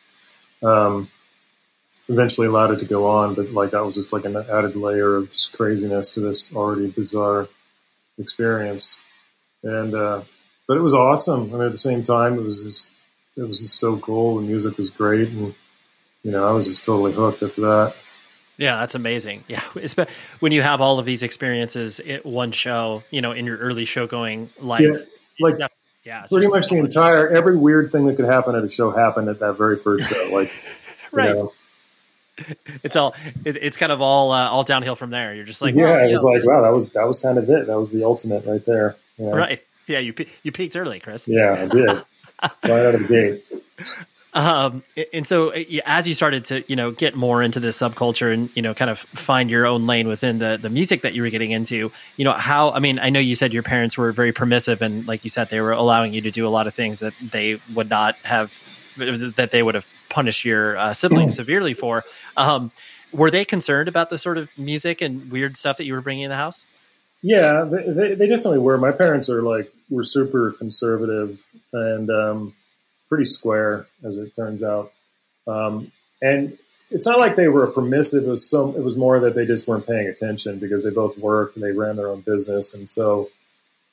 [0.62, 1.10] Um,
[2.10, 5.16] eventually allowed it to go on, but like that was just like an added layer
[5.16, 7.48] of just craziness to this already bizarre
[8.18, 9.04] experience.
[9.64, 10.24] And uh,
[10.68, 11.54] but it was awesome.
[11.54, 12.92] I mean, at the same time, it was just
[13.38, 14.38] it was just so cool.
[14.38, 15.56] The music was great, and
[16.24, 17.96] you know, I was just totally hooked after that.
[18.58, 19.44] Yeah, that's amazing.
[19.50, 19.62] Yeah,
[20.40, 23.86] when you have all of these experiences at one show, you know, in your early
[23.86, 25.00] show going life, yeah,
[25.40, 25.56] like
[26.04, 29.30] yeah, pretty much the entire every weird thing that could happen at a show happened
[29.30, 30.30] at that very first show.
[30.32, 30.52] Like,
[31.12, 31.36] right.
[31.36, 31.54] Know.
[32.84, 35.36] It's all it, it's kind of all uh, all downhill from there.
[35.36, 37.38] You're just like, yeah, well, it was know, like, wow, that was that was kind
[37.38, 37.68] of it.
[37.68, 38.96] That was the ultimate right there.
[39.18, 39.34] You know?
[39.34, 39.64] Right.
[39.88, 41.28] Yeah, you you peaked early, Chris.
[41.28, 41.88] Yeah, I did.
[42.42, 43.46] right out of the gate.
[44.34, 45.50] Um, and so
[45.86, 48.90] as you started to, you know, get more into this subculture and, you know, kind
[48.90, 52.26] of find your own lane within the, the music that you were getting into, you
[52.26, 55.24] know, how, I mean, I know you said your parents were very permissive and like
[55.24, 57.92] you said, they were allowing you to do a lot of things that they would
[57.92, 58.60] not have,
[58.98, 62.04] that they would have punished your uh, siblings severely for.
[62.36, 62.72] Um,
[63.12, 66.24] were they concerned about the sort of music and weird stuff that you were bringing
[66.24, 66.66] in the house?
[67.22, 68.80] Yeah, they, they, they definitely were.
[68.80, 72.56] My parents are like, were super conservative and, um,
[73.14, 74.92] pretty square, as it turns out.
[75.46, 76.58] Um, and
[76.90, 78.24] it's not like they were permissive.
[78.24, 78.76] It was so.
[78.76, 81.74] It was more that they just weren't paying attention because they both worked and they
[81.74, 83.30] ran their own business, and so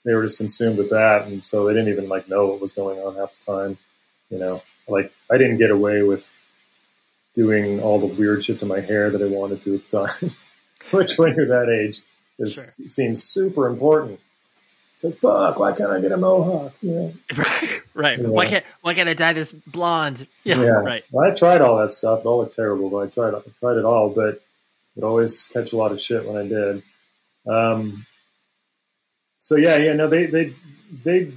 [0.06, 2.72] they were just consumed with that, and so they didn't even like know what was
[2.72, 3.76] going on half the time.
[4.30, 6.34] You know, like I didn't get away with
[7.34, 10.30] doing all the weird shit to my hair that I wanted to at the time,
[10.92, 12.00] which when you're that age
[12.38, 12.88] is sure.
[12.88, 14.18] seems super important.
[15.02, 16.74] It's like, fuck, why can't I get a mohawk?
[16.82, 17.08] Yeah.
[17.36, 17.80] right.
[17.94, 18.18] right.
[18.18, 18.28] Yeah.
[18.28, 20.26] Why can't why can't I dye this blonde?
[20.44, 20.60] Yeah.
[20.60, 20.68] yeah.
[20.70, 21.04] Right.
[21.10, 22.20] Well, I tried all that stuff.
[22.20, 24.42] It all looked terrible, but I tried I tried it all, but
[24.94, 26.82] would always catch a lot of shit when I did.
[27.46, 28.06] Um,
[29.38, 30.54] so yeah, yeah, no, they they
[31.02, 31.32] they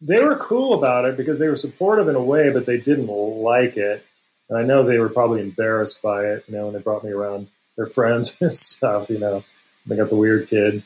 [0.00, 3.08] they were cool about it because they were supportive in a way, but they didn't
[3.08, 4.06] like it.
[4.48, 7.10] And I know they were probably embarrassed by it, you know, when they brought me
[7.10, 9.44] around their friends and stuff, you know.
[9.86, 10.82] They got the weird kid,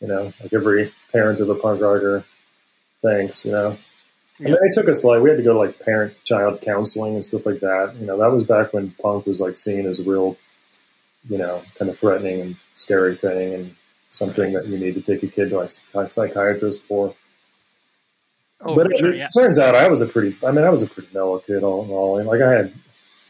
[0.00, 2.24] you know, like every parent of a punk rocker
[3.02, 3.76] thanks, you know.
[4.38, 7.14] And then they took us like we had to go to like parent child counseling
[7.14, 7.96] and stuff like that.
[7.98, 10.36] You know, that was back when punk was like seen as a real,
[11.28, 13.76] you know, kind of threatening and scary thing and
[14.08, 17.14] something that you need to take a kid to a psychiatrist for.
[18.60, 19.28] Oh, but it, sure, yeah.
[19.36, 21.84] turns out I was a pretty, I mean, I was a pretty mellow kid all
[21.84, 22.22] in all.
[22.24, 22.72] Like I had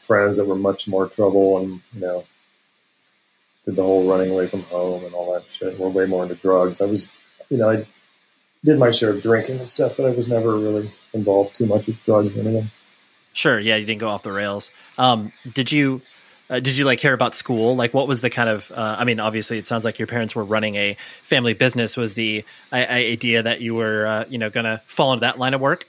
[0.01, 2.25] friends that were much more trouble and, you know,
[3.69, 5.79] did the whole running away from home and all that shit.
[5.79, 6.81] We're way more into drugs.
[6.81, 7.11] I was,
[7.51, 7.87] you know, I
[8.65, 11.87] did my share of drinking and stuff, but I was never really involved too much
[11.87, 12.71] with drugs or anything.
[13.35, 13.61] Sure.
[13.61, 14.71] Yeah, you didn't go off the rails.
[14.97, 16.01] Um, did you?
[16.51, 17.77] Uh, did you like hear about school?
[17.77, 18.73] Like, what was the kind of?
[18.73, 21.95] Uh, I mean, obviously, it sounds like your parents were running a family business.
[21.95, 25.53] Was the idea that you were, uh, you know, going to fall into that line
[25.53, 25.87] of work?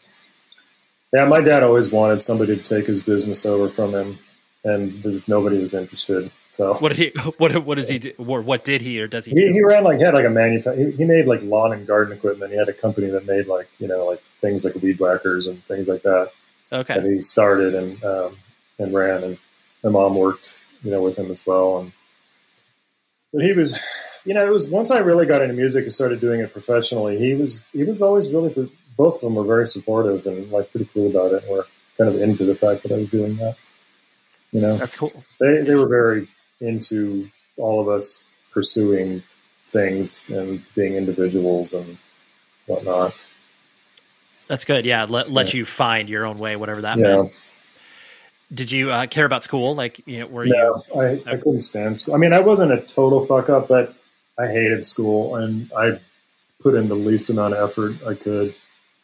[1.14, 4.20] Yeah, my dad always wanted somebody to take his business over from him,
[4.64, 6.32] and there's nobody was interested.
[6.50, 7.22] So what did he?
[7.38, 8.14] What what does he do?
[8.18, 9.32] Or what did he or does he?
[9.32, 10.92] He, he ran like he had like a manufacturer.
[10.92, 12.52] He, he, made like lawn and garden equipment.
[12.52, 15.64] He had a company that made like you know like things like weed whackers and
[15.66, 16.32] things like that.
[16.72, 16.96] Okay.
[16.96, 18.38] That he started and um,
[18.78, 19.38] and ran, and
[19.84, 21.80] my mom worked you know with him as well.
[21.80, 21.92] And
[23.34, 23.80] but he was,
[24.26, 27.18] you know, it was once I really got into music and started doing it professionally.
[27.18, 30.90] He was he was always really both of them were very supportive and like pretty
[30.94, 31.44] cool about it.
[31.44, 31.68] and Were
[31.98, 33.56] kind of into the fact that I was doing that.
[34.52, 35.24] You know, that's cool.
[35.40, 36.28] They they were very
[36.60, 39.24] into all of us pursuing
[39.64, 41.98] things and being individuals and
[42.66, 43.14] whatnot.
[44.48, 44.86] That's good.
[44.86, 45.60] Yeah, let let yeah.
[45.60, 47.18] you find your own way, whatever that yeah.
[47.18, 47.32] meant.
[48.52, 49.76] Did you uh, care about school?
[49.76, 51.00] Like, you know, were no, you?
[51.00, 52.16] I, I couldn't stand school.
[52.16, 53.94] I mean, I wasn't a total fuck up, but
[54.40, 56.00] I hated school, and I
[56.60, 58.56] put in the least amount of effort I could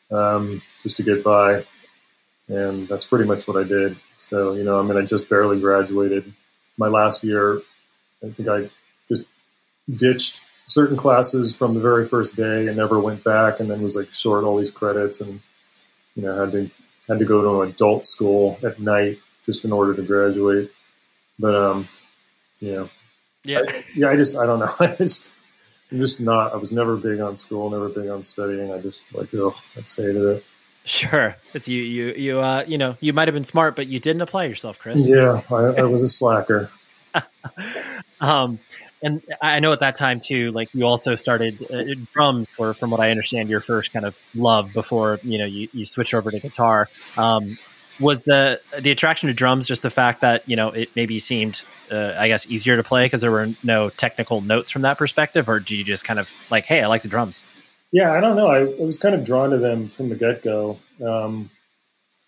[0.10, 1.64] um, just to get by,
[2.48, 3.98] and that's pretty much what I did.
[4.26, 6.34] So, you know, I mean, I just barely graduated
[6.78, 7.62] my last year,
[8.24, 8.70] I think I
[9.08, 9.28] just
[9.94, 13.96] ditched certain classes from the very first day and never went back, and then was
[13.96, 15.42] like short all these credits, and
[16.16, 16.72] you know had to
[17.08, 20.72] had to go to an adult school at night just in order to graduate.
[21.38, 21.88] But um,
[22.60, 22.90] you know,
[23.44, 25.36] yeah, I, yeah, I just I don't know, I just.
[25.92, 26.52] I'm just not.
[26.52, 28.74] I was never big on school, never big on studying.
[28.74, 30.46] I just like, oh, I hated it.
[30.86, 31.82] Sure, it's you.
[31.82, 34.78] You you uh you know you might have been smart, but you didn't apply yourself,
[34.78, 35.08] Chris.
[35.08, 36.70] Yeah, I, I was a slacker.
[38.22, 38.60] um,
[39.02, 42.92] and I know at that time too, like you also started uh, drums were, from
[42.92, 46.30] what I understand, your first kind of love before you know you, you switch over
[46.30, 46.88] to guitar.
[47.18, 47.58] Um,
[48.00, 51.64] was the the attraction to drums just the fact that you know it maybe seemed
[51.92, 55.50] uh, I guess easier to play because there were no technical notes from that perspective,
[55.50, 57.44] or do you just kind of like, hey, I like the drums?
[57.92, 58.48] Yeah, I don't know.
[58.48, 60.80] I, I was kind of drawn to them from the get go.
[61.06, 61.50] Um,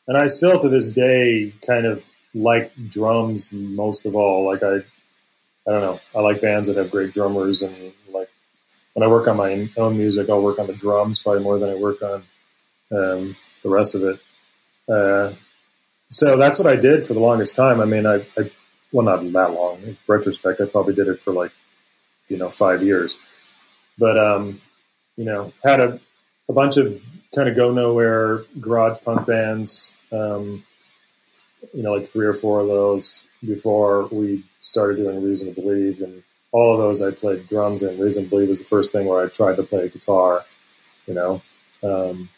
[0.07, 4.45] and I still to this day kind of like drums most of all.
[4.45, 5.99] Like I, I don't know.
[6.15, 8.29] I like bands that have great drummers, and like
[8.93, 11.69] when I work on my own music, I'll work on the drums probably more than
[11.69, 12.23] I work on
[12.91, 14.19] um, the rest of it.
[14.89, 15.33] Uh,
[16.09, 17.81] so that's what I did for the longest time.
[17.81, 18.51] I mean, I, I
[18.91, 19.81] well, not that long.
[19.83, 21.51] In retrospect, I probably did it for like
[22.29, 23.17] you know five years,
[23.97, 24.61] but um,
[25.17, 25.99] you know, had a,
[26.47, 27.01] a bunch of
[27.35, 30.63] kind of go nowhere garage punk bands, um,
[31.73, 36.01] you know, like three or four of those before we started doing Reason to Believe.
[36.01, 37.99] And all of those I played drums in.
[37.99, 40.45] Reason to Believe was the first thing where I tried to play guitar,
[41.05, 41.41] you know.
[41.83, 42.29] Um,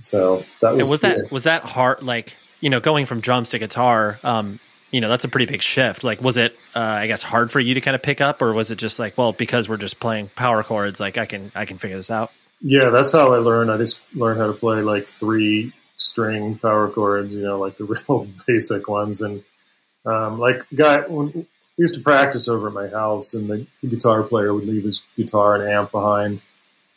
[0.00, 0.80] so that was.
[0.80, 2.02] And was that was that hard?
[2.02, 4.18] Like you know, going from drums to guitar.
[4.22, 4.58] Um,
[4.94, 6.04] you know that's a pretty big shift.
[6.04, 8.52] Like was it uh, i guess hard for you to kind of pick up or
[8.52, 11.64] was it just like well because we're just playing power chords like i can i
[11.64, 12.30] can figure this out?
[12.60, 13.72] Yeah that's how i learned.
[13.72, 17.84] I just learned how to play like three string power chords you know like the
[18.08, 19.20] real basic ones.
[19.20, 19.42] And
[20.06, 24.54] um, like guy we used to practice over at my house and the, guitar player
[24.54, 26.40] would leave his guitar and amp behind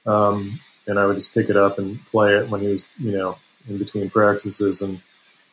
[0.05, 3.11] um, and i would just pick it up and play it when he was you
[3.11, 3.37] know
[3.69, 4.81] in between practices.
[4.81, 5.01] And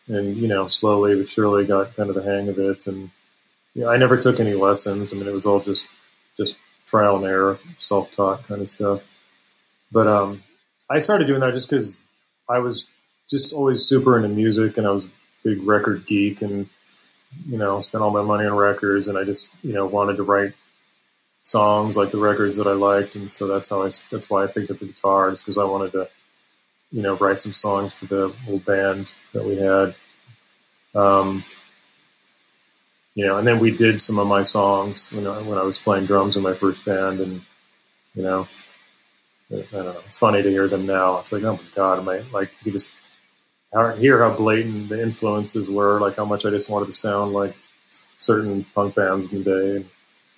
[0.08, 2.86] and you know, slowly but surely got kind of the hang of it.
[2.86, 3.10] And
[3.74, 5.12] yeah, I never took any lessons.
[5.12, 5.88] I mean, it was all just
[6.36, 9.08] just trial and error, self taught kind of stuff.
[9.90, 10.42] But um,
[10.90, 11.98] I started doing that just because
[12.48, 12.92] I was
[13.28, 15.10] just always super into music, and I was a
[15.42, 16.68] big record geek, and
[17.46, 20.22] you know, spent all my money on records, and I just you know wanted to
[20.22, 20.54] write
[21.42, 24.46] songs like the records that I liked, and so that's how I that's why I
[24.46, 26.08] picked up the guitar, is because I wanted to
[26.94, 29.96] you know, write some songs for the old band that we had.
[30.94, 31.42] Um,
[33.16, 35.76] you know, and then we did some of my songs, you know, when I was
[35.76, 37.42] playing drums in my first band, and
[38.14, 38.46] you know,
[39.50, 40.00] I don't know.
[40.06, 41.18] It's funny to hear them now.
[41.18, 42.92] It's like, oh my god, am I like you just
[43.98, 47.56] hear how blatant the influences were, like how much I just wanted to sound like
[48.18, 49.86] certain punk bands in the day.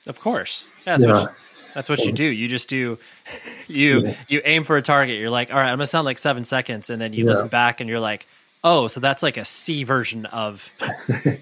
[0.07, 1.13] Of course, yeah, that's yeah.
[1.13, 1.35] what
[1.77, 2.25] that's what you do.
[2.25, 2.99] You just do
[3.69, 4.15] you yeah.
[4.29, 5.19] you aim for a target.
[5.21, 7.31] You're like, all right, I'm gonna sound like seven seconds, and then you yeah.
[7.31, 8.27] listen back and you're like,
[8.65, 10.73] oh, so that's like a C version of.
[11.09, 11.37] yeah,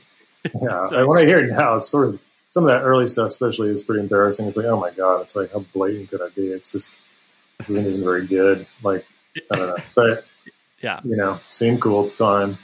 [0.89, 3.71] so, when I hear it now, it's sort of some of that early stuff, especially,
[3.71, 4.49] is pretty embarrassing.
[4.49, 6.49] It's like, oh my god, it's like how blatant could I be?
[6.49, 6.99] It's just
[7.59, 8.67] this isn't even very good.
[8.83, 9.07] Like
[9.53, 10.25] I don't know, but
[10.83, 12.59] yeah, you know, seemed cool at the time.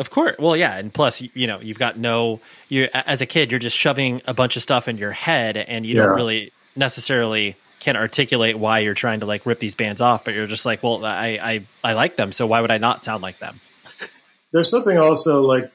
[0.00, 0.36] Of course.
[0.38, 2.40] Well, yeah, and plus, you know, you've got no.
[2.68, 5.86] You as a kid, you're just shoving a bunch of stuff in your head, and
[5.86, 6.02] you yeah.
[6.02, 10.24] don't really necessarily can articulate why you're trying to like rip these bands off.
[10.24, 13.04] But you're just like, well, I I, I like them, so why would I not
[13.04, 13.60] sound like them?
[14.52, 15.72] There's something also like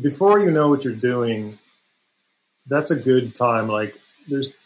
[0.00, 1.58] before you know what you're doing.
[2.66, 3.68] That's a good time.
[3.68, 3.96] Like
[4.28, 4.56] there's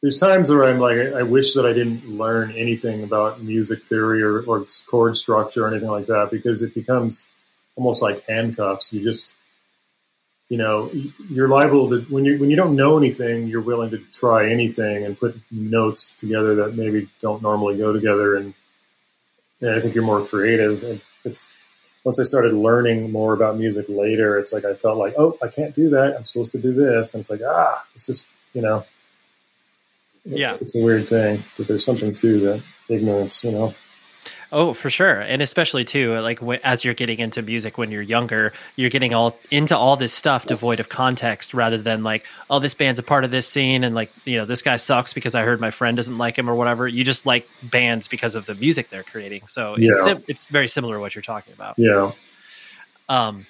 [0.00, 4.22] there's times where I'm like, I wish that I didn't learn anything about music theory
[4.22, 7.28] or, or chord structure or anything like that because it becomes
[7.74, 8.92] almost like handcuffs.
[8.92, 9.34] You just,
[10.48, 10.90] you know,
[11.28, 15.04] you're liable to when you when you don't know anything, you're willing to try anything
[15.04, 18.36] and put notes together that maybe don't normally go together.
[18.36, 18.54] And,
[19.60, 20.82] and I think you're more creative.
[20.82, 21.54] And it's
[22.04, 25.48] once I started learning more about music later, it's like I felt like, oh, I
[25.48, 26.16] can't do that.
[26.16, 28.84] I'm supposed to do this, and it's like, ah, it's just you know
[30.28, 33.74] yeah, it's a weird thing, but there's something to that ignorance, you know.
[34.50, 38.54] Oh, for sure, and especially too, like as you're getting into music when you're younger,
[38.76, 42.72] you're getting all into all this stuff devoid of context, rather than like, oh, this
[42.72, 45.42] band's a part of this scene, and like, you know, this guy sucks because I
[45.42, 46.88] heard my friend doesn't like him or whatever.
[46.88, 49.46] You just like bands because of the music they're creating.
[49.48, 49.90] So yeah.
[49.92, 51.74] it's, it's very similar to what you're talking about.
[51.76, 52.12] Yeah.
[53.10, 53.44] Um,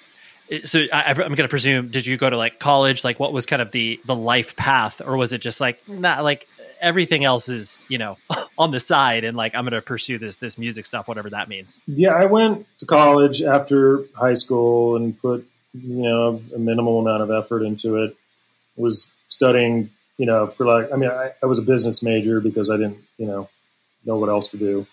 [0.63, 3.03] so I, am going to presume, did you go to like college?
[3.03, 6.23] Like, what was kind of the the life path, or was it just like not
[6.23, 6.47] like
[6.81, 8.17] everything else is you know
[8.57, 11.79] on the side and like i'm to pursue this this music stuff whatever that means.
[11.87, 17.23] Yeah i went to college after high school and put you know a minimal amount
[17.23, 18.15] of effort into it.
[18.75, 22.69] Was studying you know for like i mean i, I was a business major because
[22.69, 23.49] i didn't you know
[24.05, 24.87] know what else to do.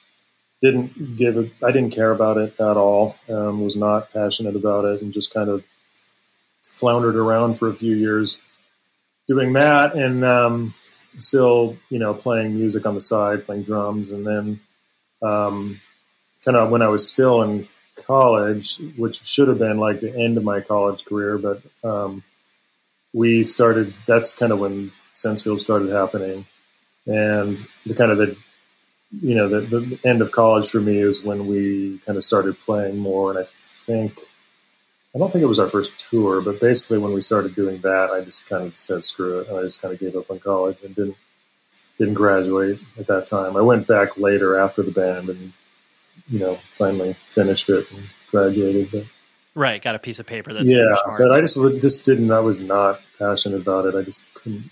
[0.61, 3.17] Didn't give it i didn't care about it at all.
[3.29, 5.65] Um, was not passionate about it and just kind of
[6.77, 8.39] floundered around for a few years
[9.27, 9.95] doing that.
[9.95, 10.75] And um,
[11.19, 14.61] still, you know, playing music on the side, playing drums, and then
[15.23, 15.81] um,
[16.45, 20.37] kind of when I was still in college, which should have been like the end
[20.37, 22.23] of my college career, but um,
[23.13, 23.95] we started.
[24.07, 26.47] That's kind of when Sensefield started happening,
[27.07, 28.37] and the kind of the
[29.23, 32.59] you know the, the end of college for me is when we kind of started
[32.61, 34.19] playing more, and I think
[35.17, 38.11] I don't think it was our first tour, but basically when we started doing that,
[38.11, 40.41] I just kind of said screw it, and I just kind of gave up on
[40.41, 41.17] college and didn't
[41.97, 43.57] didn't graduate at that time.
[43.57, 45.55] I went back later after the band, and
[46.29, 48.91] you know finally finished it and graduated.
[48.93, 49.05] But
[49.55, 52.31] right, got a piece of paper that's yeah, but I just just didn't.
[52.31, 53.95] I was not passionate about it.
[53.95, 54.71] I just couldn't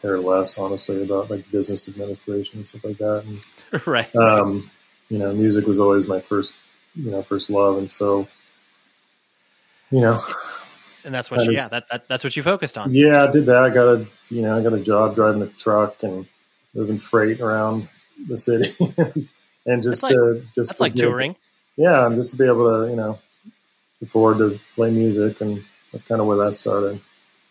[0.00, 3.24] care less, honestly, about like business administration and stuff like that.
[3.26, 4.14] And, right.
[4.14, 4.70] Um,
[5.08, 6.54] you know, music was always my first,
[6.94, 8.28] you know, first love, and so
[9.90, 10.18] you know.
[11.04, 12.92] And that's what, you, yeah, that, that, that's what you focused on.
[12.92, 13.56] Yeah, I did that.
[13.56, 16.26] I got a, you know, I got a job driving a truck and
[16.74, 17.88] moving freight around
[18.28, 18.70] the city,
[19.66, 21.36] and just like, to just that's like touring.
[21.76, 23.18] yeah, just to be able to, you know,
[24.02, 27.00] afford to play music, and that's kind of where that started.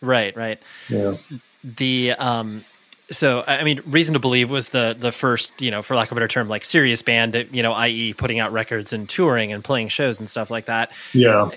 [0.00, 0.62] Right, right.
[0.88, 1.16] Yeah.
[1.64, 2.64] The um,
[3.10, 6.12] so I mean, Reason to Believe was the the first, you know, for lack of
[6.12, 9.64] a better term, like serious band, you know, i.e., putting out records and touring and
[9.64, 10.92] playing shows and stuff like that.
[11.12, 11.50] Yeah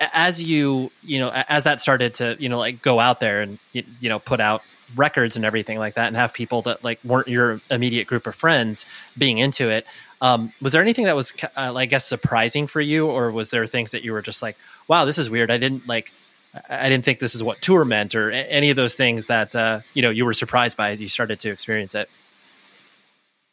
[0.00, 3.58] as you you know as that started to you know like go out there and
[3.72, 4.62] you, know put out
[4.94, 8.34] records and everything like that and have people that like weren't your immediate group of
[8.34, 8.86] friends
[9.18, 9.86] being into it
[10.20, 13.06] um, was there anything that was uh, i guess surprising for you?
[13.06, 14.56] Or was there things that you were just like
[14.88, 15.50] wow this is weird.
[15.50, 16.12] I didn't like
[16.68, 19.80] i didn't think this is what tour meant or any of those things that uh,
[19.94, 22.08] you know you were surprised by as you started to experience it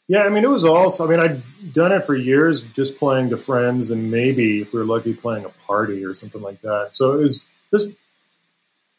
[0.08, 3.30] yeah, I mean, it was also, I mean, I'd done it for years just playing
[3.30, 6.90] to friends and maybe if we were lucky playing a party or something like that.
[6.92, 7.94] So it was just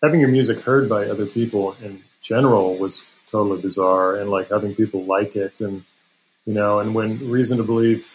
[0.03, 4.75] having your music heard by other people in general was totally bizarre and like having
[4.75, 5.61] people like it.
[5.61, 5.85] And,
[6.47, 8.07] you know, and when Reason to Believe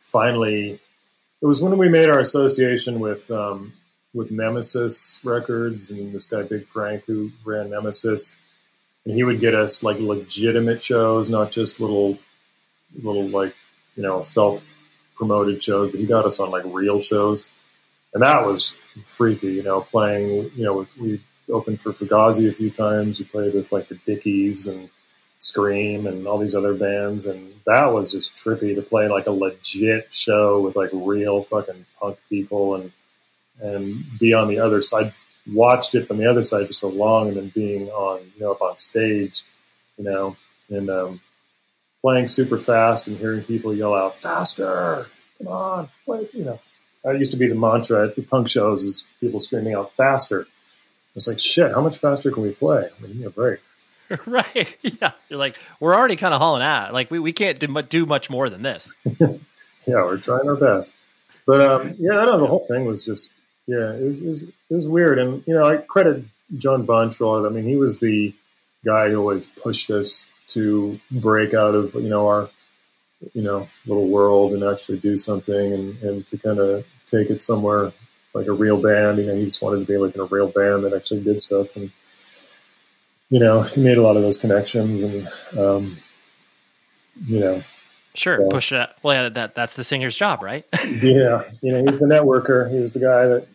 [0.00, 0.80] finally,
[1.40, 3.72] it was when we made our association with, um,
[4.14, 8.40] with Nemesis Records and this guy, Big Frank, who ran Nemesis
[9.06, 12.18] and he would get us like legitimate shows, not just little,
[13.02, 13.54] little like
[13.94, 14.66] you know self
[15.14, 17.48] promoted shows, but he got us on like real shows,
[18.12, 19.52] and that was freaky.
[19.52, 20.50] You know, playing.
[20.56, 23.20] You know, we opened for Fugazi a few times.
[23.20, 24.90] We played with like the Dickies and
[25.38, 29.32] Scream and all these other bands, and that was just trippy to play like a
[29.32, 32.92] legit show with like real fucking punk people and
[33.60, 35.14] and be on the other side.
[35.52, 38.52] Watched it from the other side for so long, and then being on you know
[38.52, 39.42] up on stage,
[39.96, 40.36] you know,
[40.68, 41.20] and um,
[42.02, 46.60] playing super fast and hearing people yell out faster, come on, play, you know.
[47.04, 50.46] That used to be the mantra at the punk shows is people screaming out faster.
[51.14, 51.72] It's like shit.
[51.72, 52.88] How much faster can we play?
[52.88, 53.60] I mean, give me a break.
[54.26, 54.76] right.
[54.82, 55.12] Yeah.
[55.28, 56.92] You're like, we're already kind of hauling out.
[56.92, 58.96] Like, we, we can't do, do much more than this.
[59.20, 59.36] yeah,
[59.86, 60.94] we're trying our best.
[61.46, 62.40] But um, yeah, I don't know.
[62.40, 63.30] The whole thing was just,
[63.66, 65.18] yeah, it was, it was, it was weird.
[65.18, 66.24] And, you know, I credit
[66.56, 67.48] Jon Bunch for all of it.
[67.48, 68.34] I mean, he was the
[68.84, 72.48] guy who always pushed us to break out of, you know, our,
[73.32, 77.42] you know, little world and actually do something and, and to kind of take it
[77.42, 77.92] somewhere
[78.34, 79.18] like a real band.
[79.18, 81.40] You know, he just wanted to be like in a real band that actually did
[81.40, 81.74] stuff.
[81.74, 81.90] And,
[83.30, 85.96] you know, he made a lot of those connections and, um,
[87.26, 87.62] you know,
[88.16, 88.78] Sure, so, push it.
[88.78, 88.90] Out.
[89.02, 90.64] Well, yeah, that that's the singer's job, right?
[91.02, 92.70] yeah, you know, he's the networker.
[92.72, 93.46] He was the guy that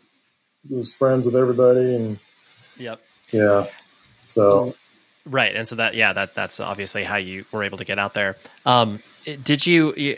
[0.70, 2.20] was friends with everybody, and
[2.78, 3.02] yep,
[3.32, 3.68] yeah.
[4.26, 4.76] So
[5.26, 8.14] right, and so that yeah, that that's obviously how you were able to get out
[8.14, 8.38] there.
[8.66, 9.02] Um,
[9.44, 10.18] did you?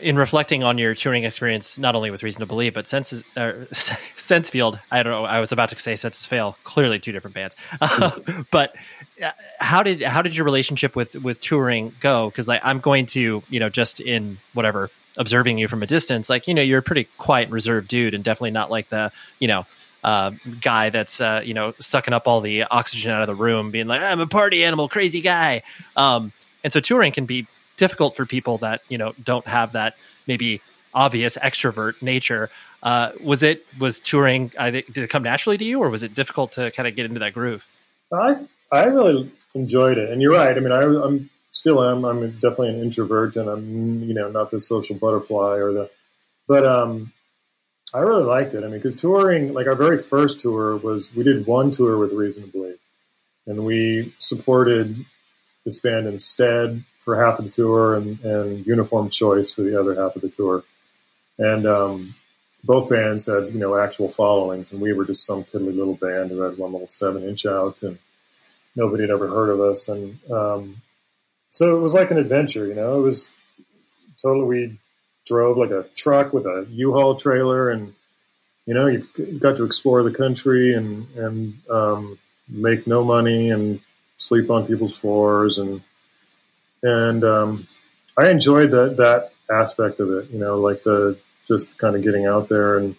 [0.00, 3.52] in reflecting on your touring experience, not only with Reason to Believe, but Senses, uh,
[3.72, 5.24] Sensefield, I don't know.
[5.24, 6.56] I was about to say Senses Fail.
[6.64, 7.56] Clearly, two different bands.
[8.50, 8.76] but
[9.22, 12.30] uh, how did how did your relationship with with touring go?
[12.30, 16.30] Because like I'm going to you know just in whatever observing you from a distance,
[16.30, 19.48] like you know you're a pretty quiet, reserved dude, and definitely not like the you
[19.48, 19.66] know
[20.04, 23.70] uh, guy that's uh, you know sucking up all the oxygen out of the room,
[23.70, 25.62] being like I'm a party animal, crazy guy.
[25.96, 26.32] Um,
[26.64, 27.46] and so touring can be
[27.76, 29.96] difficult for people that you know don't have that
[30.26, 30.60] maybe
[30.94, 32.50] obvious extrovert nature.
[32.82, 34.48] Uh, was it was touring?
[34.48, 37.20] Did it come naturally to you, or was it difficult to kind of get into
[37.20, 37.66] that groove?
[38.12, 38.38] I
[38.70, 40.56] I really enjoyed it, and you're right.
[40.56, 42.04] I mean, I, am still am.
[42.04, 45.90] I'm definitely an introvert, and I'm you know not the social butterfly or the,
[46.48, 47.12] but um,
[47.94, 48.58] I really liked it.
[48.58, 52.12] I mean, because touring, like our very first tour was we did one tour with
[52.12, 52.78] Reason to Believe,
[53.46, 55.04] and we supported
[55.64, 59.94] this band instead for half of the tour and, and Uniform Choice for the other
[59.94, 60.64] half of the tour.
[61.38, 62.14] And um,
[62.64, 66.30] both bands had, you know, actual followings, and we were just some piddly little band
[66.30, 67.98] who had one little seven inch out, and
[68.74, 69.88] nobody had ever heard of us.
[69.88, 70.82] And um,
[71.50, 72.98] so it was like an adventure, you know.
[72.98, 73.30] It was
[74.20, 74.78] totally, we
[75.24, 77.94] drove like a truck with a U-Haul trailer, and,
[78.66, 82.18] you know, you've got to explore the country and, and um,
[82.48, 83.80] make no money and
[84.16, 85.82] sleep on people's floors and
[86.82, 87.66] and um,
[88.18, 90.30] I enjoyed that that aspect of it.
[90.30, 92.96] You know, like the just kind of getting out there and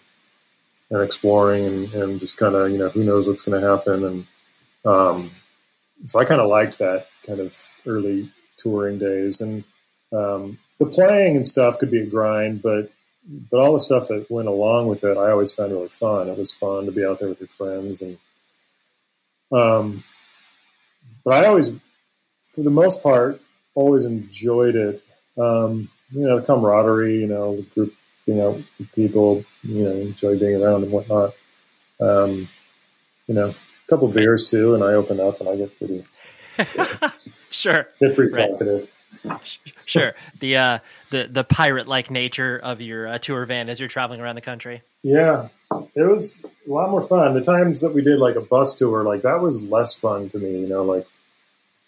[0.90, 4.04] and exploring and, and just kind of you know who knows what's going to happen
[4.04, 4.26] and
[4.84, 5.30] um,
[6.06, 7.56] so I kind of liked that kind of
[7.86, 9.64] early touring days and
[10.12, 12.90] um, the playing and stuff could be a grind, but
[13.50, 16.28] but all the stuff that went along with it, I always found really fun.
[16.28, 18.18] It was fun to be out there with your friends and
[19.52, 20.02] um,
[21.24, 21.72] but I always,
[22.50, 23.40] for the most part,
[23.74, 25.02] always enjoyed it.
[25.38, 27.94] Um, you know, the camaraderie, you know, the group
[28.26, 28.62] you know,
[28.94, 31.34] people, you know, enjoy being around and whatnot.
[32.00, 32.48] Um,
[33.26, 36.04] you know, a couple beers too, and I open up and I get pretty
[37.50, 38.88] sure, get pretty talkative.
[39.84, 40.78] sure, the uh,
[41.10, 44.40] the the pirate like nature of your uh, tour van as you're traveling around the
[44.40, 44.82] country.
[45.02, 45.48] Yeah,
[45.94, 47.34] it was a lot more fun.
[47.34, 50.38] The times that we did like a bus tour, like that was less fun to
[50.38, 50.60] me.
[50.60, 51.06] You know, like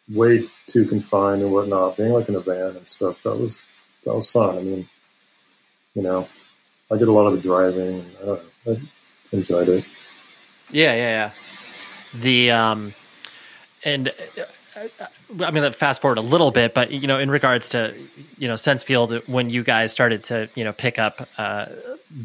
[0.08, 1.96] way too confined and whatnot.
[1.96, 3.66] Being like in a van and stuff that was
[4.04, 4.58] that was fun.
[4.58, 4.88] I mean,
[5.94, 6.28] you know,
[6.90, 8.00] I did a lot of the driving.
[8.00, 9.84] And I don't know, I enjoyed it.
[10.70, 11.30] Yeah, yeah, yeah.
[12.14, 12.94] The um,
[13.84, 14.12] and
[15.36, 17.94] going to fast forward a little bit, but you know, in regards to
[18.38, 21.66] you know Sensefield, when you guys started to you know pick up uh,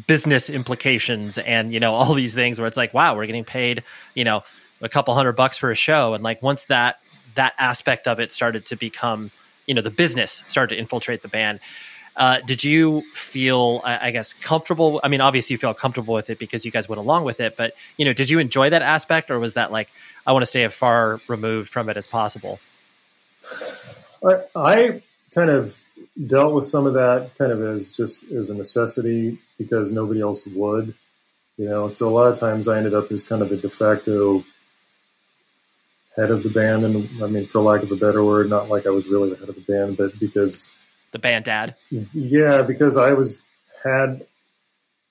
[0.06, 3.84] business implications and you know all these things where it's like, wow, we're getting paid,
[4.14, 4.42] you know,
[4.80, 7.00] a couple hundred bucks for a show, and like once that
[7.34, 9.30] that aspect of it started to become,
[9.66, 11.60] you know, the business started to infiltrate the band.
[12.14, 15.00] Uh, did you feel, I guess, comfortable?
[15.02, 17.56] I mean, obviously you feel comfortable with it because you guys went along with it,
[17.56, 19.88] but you know, did you enjoy that aspect, or was that like,
[20.26, 22.60] I want to stay as far removed from it as possible?
[24.24, 25.02] I, I
[25.34, 25.80] kind of
[26.26, 30.46] dealt with some of that kind of as just as a necessity because nobody else
[30.46, 30.94] would,
[31.56, 31.88] you know.
[31.88, 34.44] So a lot of times I ended up as kind of the de facto
[36.14, 38.86] head of the band, and I mean, for lack of a better word, not like
[38.86, 40.74] I was really the head of the band, but because
[41.12, 41.76] the band dad.
[41.90, 43.44] Yeah, because I was
[43.84, 44.26] had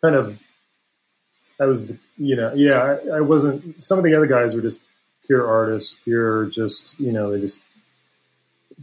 [0.02, 0.40] kind of
[1.60, 4.62] I was the, you know yeah I, I, wasn't some of the other guys were
[4.62, 4.82] just
[5.28, 7.64] pure artists pure just you know they just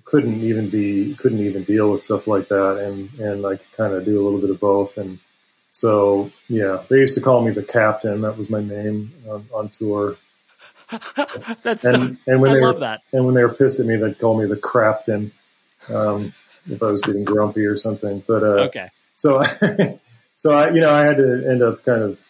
[0.04, 3.92] couldn't even be couldn't even deal with stuff like that, and and I could kind
[3.92, 5.18] of do a little bit of both, and
[5.72, 8.22] so yeah, they used to call me the captain.
[8.22, 10.16] That was my name on, on tour.
[11.62, 13.00] That's and, and when I they love were, that.
[13.12, 15.30] And when they were pissed at me, they'd call me the crapton
[15.88, 16.32] um,
[16.68, 18.22] if I was getting grumpy or something.
[18.26, 19.40] But uh, okay, so
[20.34, 22.26] so I you know I had to end up kind of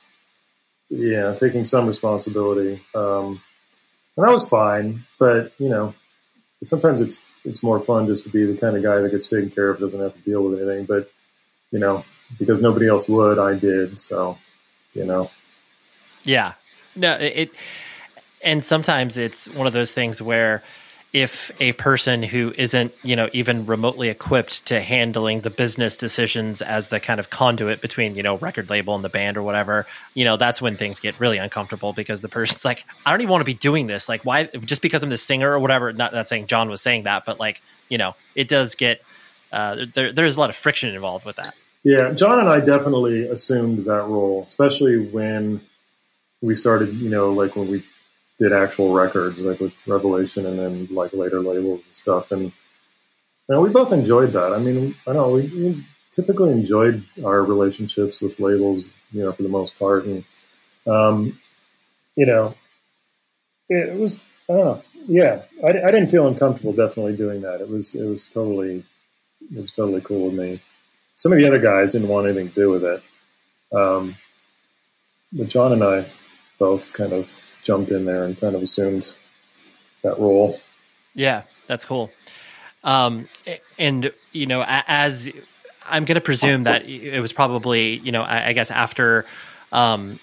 [0.91, 3.41] yeah taking some responsibility, um,
[4.16, 5.05] and I was fine.
[5.18, 5.95] But you know
[6.62, 9.51] sometimes it's it's more fun just to be the kind of guy that gets taken
[9.51, 10.84] care of, doesn't have to deal with anything.
[10.84, 11.11] But
[11.70, 12.05] you know,
[12.39, 13.99] because nobody else would, I did.
[13.99, 14.39] So,
[14.95, 15.30] you know.
[16.24, 16.55] Yeah.
[16.95, 17.51] No, it,
[18.43, 20.62] and sometimes it's one of those things where
[21.12, 26.61] if a person who isn't, you know, even remotely equipped to handling the business decisions
[26.61, 29.86] as the kind of conduit between, you know, record label and the band or whatever,
[30.12, 33.30] you know, that's when things get really uncomfortable because the person's like, I don't even
[33.30, 34.06] want to be doing this.
[34.06, 34.44] Like, why?
[34.44, 35.92] Just because I'm the singer or whatever.
[35.94, 39.00] Not not saying Jon was saying that, but like, you know, it does get
[39.50, 40.12] uh, there.
[40.12, 41.54] There's a lot of friction involved with that.
[41.84, 45.62] Yeah, Jon and I definitely assumed that role, especially when
[46.42, 46.92] we started.
[46.92, 47.82] You know, like when we
[48.39, 52.32] did actual records, like with Revelation, and then like later labels and stuff.
[52.32, 52.53] And you
[53.49, 54.53] know, we both enjoyed that.
[54.53, 59.32] I mean, I don't know we, we typically enjoyed our relationships with labels, you know,
[59.32, 60.24] for the most part, and
[60.86, 61.39] um,
[62.16, 62.55] you know,
[63.68, 64.24] it, was.
[64.51, 64.82] I don't know.
[65.07, 67.61] Yeah, I, I didn't feel uncomfortable definitely doing that.
[67.61, 68.84] It was it was totally
[69.55, 70.61] it was totally cool with me
[71.18, 73.03] some of the other guys didn't want anything to do with it.
[73.72, 74.16] Um,
[75.32, 76.07] but Jon and I
[76.59, 79.14] both kind of jumped in there and kind of assumed
[80.02, 80.58] that role.
[81.14, 82.10] Yeah, that's cool.
[82.82, 83.28] Um,
[83.78, 85.30] and you know, as
[85.86, 89.26] I'm going to presume that it was probably you know, I, guess after.
[89.70, 90.18] Um,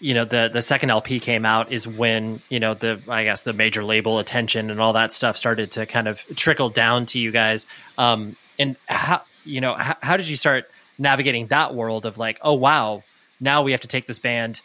[0.00, 3.42] you know the the second LP came out is when you know the I guess
[3.42, 7.18] the major label attention and all that stuff started to kind of trickle down to
[7.18, 7.64] you guys.
[7.96, 10.68] Um, and how you know, how, how did you start
[10.98, 13.02] navigating that world of like, oh wow,
[13.40, 14.60] now we have to take this band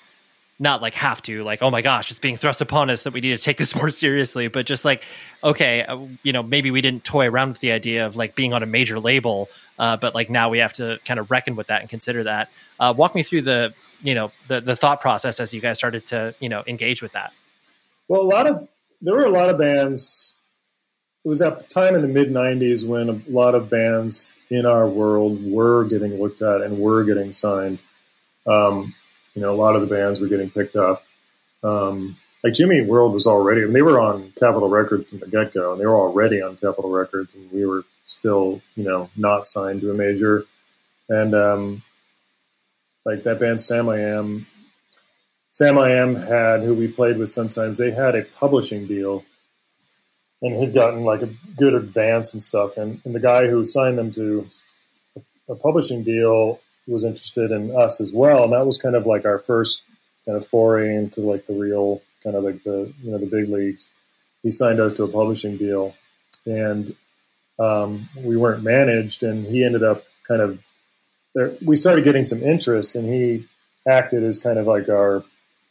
[0.59, 3.21] not like have to like oh my gosh it's being thrust upon us that we
[3.21, 5.03] need to take this more seriously but just like
[5.43, 8.53] okay uh, you know maybe we didn't toy around with the idea of like being
[8.53, 9.49] on a major label
[9.79, 12.49] uh, but like now we have to kind of reckon with that and consider that
[12.79, 16.05] uh, walk me through the you know the the thought process as you guys started
[16.05, 17.31] to you know engage with that
[18.07, 18.67] well a lot of
[19.01, 20.35] there were a lot of bands
[21.23, 24.65] it was at the time in the mid 90s when a lot of bands in
[24.65, 27.79] our world were getting looked at and were getting signed.
[28.47, 28.95] Um,
[29.33, 31.03] you know, a lot of the bands were getting picked up.
[31.63, 35.27] Um, like Jimmy World was already, I mean, they were on Capitol Records from the
[35.27, 39.09] get go, and they were already on Capitol Records, and we were still, you know,
[39.15, 40.45] not signed to a major.
[41.09, 41.83] And um,
[43.05, 44.47] like that band Sam I Am,
[45.51, 49.25] Sam I Am had, who we played with sometimes, they had a publishing deal
[50.41, 52.77] and had gotten like a good advance and stuff.
[52.77, 54.47] And, and the guy who signed them to
[55.17, 58.43] a, a publishing deal was interested in us as well.
[58.43, 59.83] And that was kind of like our first
[60.25, 63.49] kind of foray into like the real kind of like the, you know, the big
[63.49, 63.89] leagues.
[64.43, 65.95] He signed us to a publishing deal
[66.45, 66.95] and
[67.59, 70.65] um, we weren't managed and he ended up kind of,
[71.35, 73.47] there, we started getting some interest and he
[73.87, 75.23] acted as kind of like our,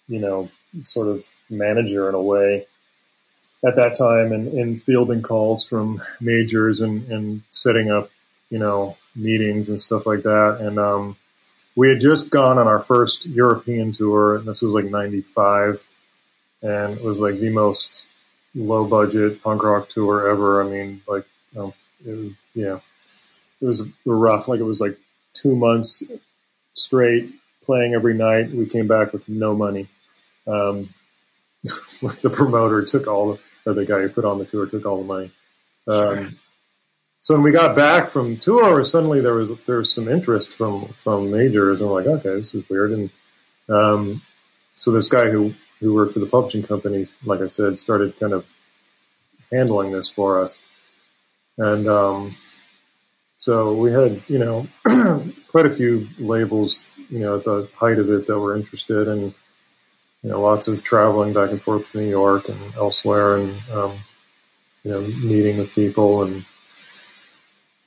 [0.06, 0.50] you know,
[0.82, 2.66] sort of manager in a way
[3.66, 8.10] at that time and, and fielding calls from majors and, and setting up,
[8.50, 10.58] you know, meetings and stuff like that.
[10.60, 11.16] And um,
[11.76, 15.86] we had just gone on our first European tour, and this was like 95,
[16.62, 18.06] and it was like the most
[18.54, 20.62] low budget punk rock tour ever.
[20.62, 21.74] I mean, like, know,
[22.06, 22.78] it was, yeah,
[23.60, 24.48] it was rough.
[24.48, 24.98] Like, it was like
[25.34, 26.02] two months
[26.74, 27.30] straight
[27.62, 28.50] playing every night.
[28.50, 29.88] We came back with no money.
[30.46, 30.94] Um,
[31.62, 35.02] the promoter took all the or the guy who put on the tour took all
[35.02, 35.30] the money.
[35.86, 36.38] Um.
[37.20, 40.88] So when we got back from tour, suddenly there was there was some interest from
[40.88, 42.92] from majors, and we're like, okay, this is weird.
[42.92, 43.10] And
[43.68, 44.22] um,
[44.74, 48.32] so this guy who who worked for the publishing companies, like I said, started kind
[48.32, 48.46] of
[49.50, 50.64] handling this for us,
[51.56, 52.36] and um,
[53.36, 54.68] so we had you know
[55.48, 59.34] quite a few labels, you know, at the height of it that were interested, and
[60.22, 63.98] you know, lots of traveling back and forth to New York and elsewhere, and um,
[64.84, 66.44] you know, meeting with people and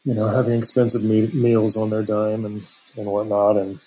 [0.03, 3.79] you know, having expensive me- meals on their dime and and whatnot, and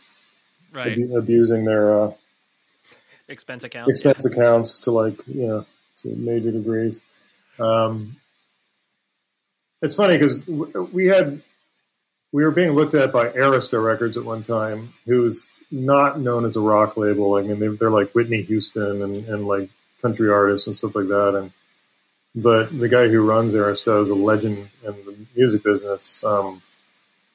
[0.73, 0.99] right.
[0.99, 2.13] ab- abusing their uh,
[3.29, 4.37] expense accounts, expense yeah.
[4.37, 7.03] accounts to like you know to major degrees.
[7.59, 8.17] Um,
[9.83, 11.43] it's funny because we had
[12.35, 16.57] we were being looked at by Arista Records at one time, who's not known as
[16.57, 17.35] a rock label.
[17.35, 19.71] I mean, they're, they're like Whitney Houston and, and like
[20.03, 21.37] country artists and stuff like that.
[21.37, 21.53] And
[22.35, 26.25] but the guy who runs Arista is a legend in the music business.
[26.25, 26.63] Um,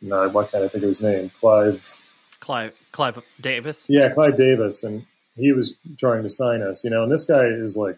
[0.02, 1.30] no, why can't I think of his name?
[1.40, 2.02] Clive.
[2.40, 2.74] Clive.
[2.92, 3.86] Clive Davis.
[3.90, 7.04] Yeah, Clive Davis, and he was trying to sign us, you know.
[7.04, 7.98] And this guy is like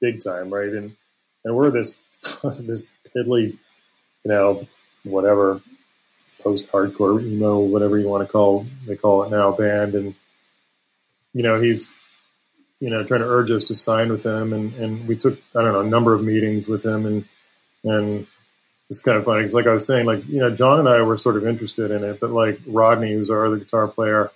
[0.00, 0.70] big time, right?
[0.70, 0.96] And
[1.44, 1.98] and we're this
[2.58, 3.56] this piddly,
[4.24, 4.66] you know,
[5.04, 5.60] whatever
[6.40, 10.14] post hardcore emo, whatever you want to call they call it now, band, and
[11.32, 11.96] you know he's
[12.82, 15.62] you know trying to urge us to sign with him, and and we took I
[15.62, 17.24] don't know a number of meetings with him, and
[17.84, 18.26] and
[18.90, 21.00] it's kind of funny because like I was saying, like you know Jon and I
[21.02, 24.32] were sort of interested in it, but like Rodney, who's our other guitar player,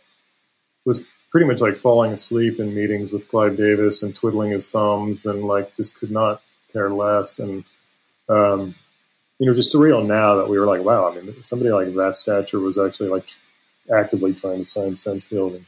[0.84, 5.26] was pretty much like falling asleep in meetings with Clive Davis and twiddling his thumbs
[5.26, 6.40] and like just could not
[6.72, 7.40] care less.
[7.40, 7.64] And
[8.28, 8.76] um,
[9.40, 12.16] you know just surreal now that we were like wow I mean somebody like that
[12.16, 13.28] stature was actually like
[13.92, 15.66] actively trying to sign Sensefield and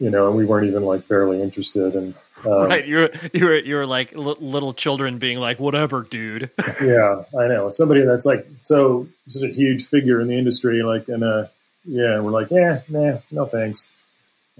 [0.00, 3.44] you know and we weren't even like barely interested and um, right you were you
[3.44, 6.50] were you were like l- little children being like whatever dude
[6.82, 11.08] yeah I know somebody that's like so such a huge figure in the industry like
[11.08, 11.46] and uh
[11.84, 13.92] yeah we're like yeah nah no thanks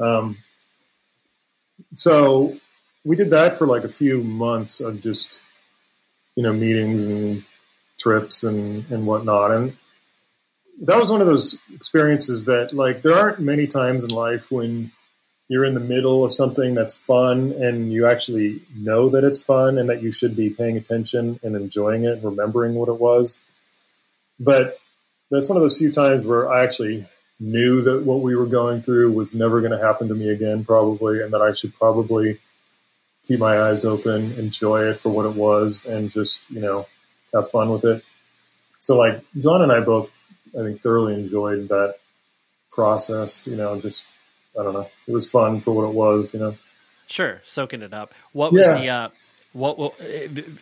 [0.01, 0.39] um,
[1.95, 2.57] so
[3.05, 5.43] we did that for like a few months of just,
[6.35, 7.45] you know, meetings and
[7.99, 9.51] trips and, and whatnot.
[9.51, 9.77] And
[10.83, 14.91] that was one of those experiences that like there aren't many times in life when
[15.51, 19.79] you're in the middle of something that's fun and you actually know that it's fun
[19.79, 23.41] and that you should be paying attention and enjoying it and remembering what it was.
[24.39, 24.79] But
[25.29, 27.05] that's one of those few times where I actually
[27.41, 30.65] knew that what we were going through was never going to happen to me again,
[30.65, 32.39] probably, and that I should probably
[33.25, 36.87] keep my eyes open, enjoy it for what it was, and just, you know,
[37.35, 38.05] have fun with it.
[38.79, 40.17] So, like, Jon and I both,
[40.57, 41.97] I think, thoroughly enjoyed that
[42.71, 44.07] process, you know, just,
[44.59, 46.57] I don't know, it was fun for what it was, you know.
[47.07, 48.15] Sure, soaking it up.
[48.33, 48.79] What was yeah.
[48.79, 49.09] the, uh,
[49.53, 49.95] what,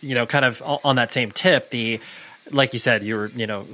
[0.01, 2.01] you know, kind of on that same tip, the,
[2.51, 3.66] like you said, you were, you know,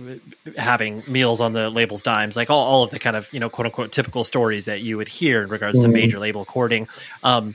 [0.56, 3.48] having meals on the label's dimes, like all, all of the kind of, you know,
[3.48, 5.92] quote unquote typical stories that you would hear in regards mm-hmm.
[5.92, 6.88] to major label courting.
[7.22, 7.54] Um,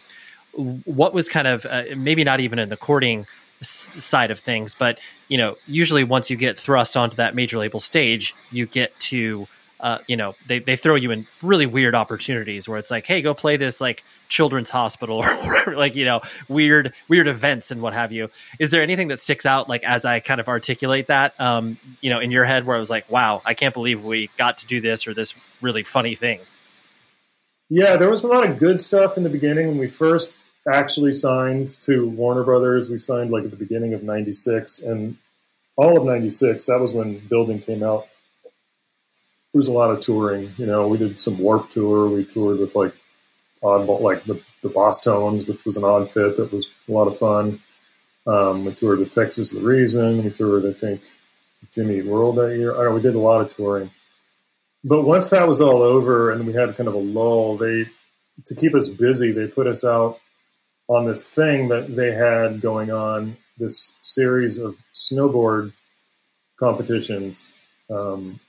[0.53, 3.27] what was kind of uh, maybe not even in the courting
[3.61, 7.57] s- side of things, but you know, usually once you get thrust onto that major
[7.57, 9.47] label stage, you get to
[9.79, 13.21] uh, you know, they, they throw you in really weird opportunities where it's like, hey,
[13.21, 15.23] go play this like children's hospital
[15.65, 18.29] or like, you know, weird, weird events and what have you.
[18.59, 22.09] Is there anything that sticks out like as I kind of articulate that, um, you
[22.09, 24.65] know, in your head where I was like, wow, I can't believe we got to
[24.65, 26.41] do this or this really funny thing?
[27.69, 30.35] Yeah, there was a lot of good stuff in the beginning when we first
[30.67, 32.89] actually signed to Warner Brothers.
[32.89, 35.17] We signed like at the beginning of 96 and
[35.77, 36.65] all of 96.
[36.65, 38.07] That was when Building came out
[39.53, 40.51] it was a lot of touring.
[40.57, 42.07] You know, we did some Warped Tour.
[42.07, 42.93] We toured with like
[43.63, 47.17] oddball, like the, the Bosstones, which was an odd fit that was a lot of
[47.17, 47.59] fun.
[48.27, 50.23] Um, we toured with Texas the Reason.
[50.23, 51.01] We toured, I think,
[51.73, 52.79] Jimmy World that year.
[52.79, 53.89] I know, we did a lot of touring.
[54.83, 57.87] But once that was all over and we had kind of a lull, they
[58.45, 60.19] to keep us busy, they put us out
[60.87, 65.73] on this thing that they had going on, this series of snowboard
[66.57, 67.51] competitions.
[67.89, 68.39] Um,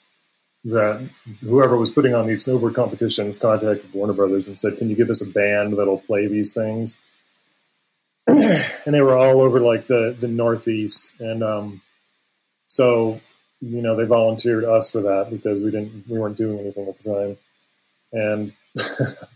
[0.65, 1.09] that
[1.41, 5.11] whoever was putting on these snowboard competitions contacted Warner Brothers and said, "Can you give
[5.11, 7.01] us a band that'll play these things?"
[8.27, 11.83] and they were all over like the the Northeast, and um,
[12.67, 13.21] so
[13.61, 16.99] you know they volunteered us for that because we didn't we weren't doing anything at
[16.99, 17.39] the time,
[18.13, 18.53] and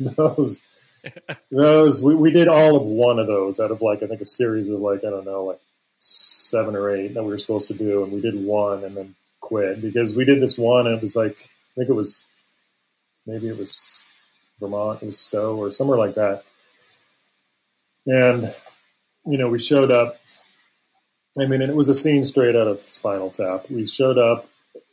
[0.16, 0.64] those
[1.50, 4.26] those we, we did all of one of those out of like I think a
[4.26, 5.60] series of like I don't know like
[5.98, 9.14] seven or eight that we were supposed to do, and we did one, and then
[9.44, 12.26] quit because we did this one and it was like I think it was
[13.26, 14.06] maybe it was
[14.58, 16.44] Vermont, it was Stowe or somewhere like that.
[18.06, 18.54] And
[19.26, 20.18] you know, we showed up.
[21.38, 23.68] I mean, and it was a scene straight out of Spinal Tap.
[23.70, 24.46] We showed up.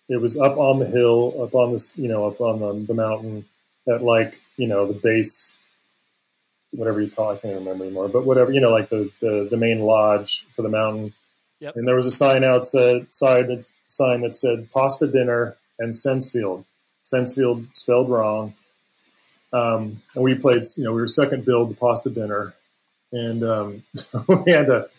[0.09, 2.93] It was up on the hill, up on this, you know, up on the, the
[2.93, 3.45] mountain
[3.87, 5.57] at like, you know, the base,
[6.71, 7.31] whatever you call.
[7.31, 7.35] it.
[7.35, 10.61] I can't remember anymore, but whatever, you know, like the the, the main lodge for
[10.63, 11.13] the mountain
[11.61, 11.75] Yep.
[11.75, 16.65] And there was a sign outside that sign that said pasta dinner and Sensefield.
[17.03, 18.55] Sensefield spelled wrong.
[19.53, 22.53] Um, and we played, you know, we were second billed the pasta dinner,
[23.11, 23.83] and um,
[24.45, 24.89] we had to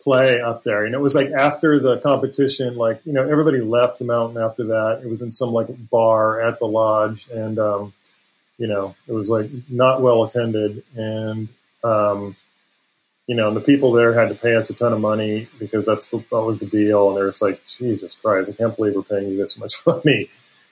[0.00, 0.84] play up there.
[0.84, 4.64] And it was like after the competition, like you know, everybody left the mountain after
[4.64, 5.02] that.
[5.04, 7.92] It was in some like bar at the lodge, and um,
[8.56, 11.48] you know, it was like not well attended, and
[11.84, 12.34] um,
[13.28, 15.86] you know, and the people there had to pay us a ton of money because
[15.86, 17.08] that's the, that was the deal.
[17.08, 20.28] And they're just like, Jesus Christ, I can't believe we're paying you this much money,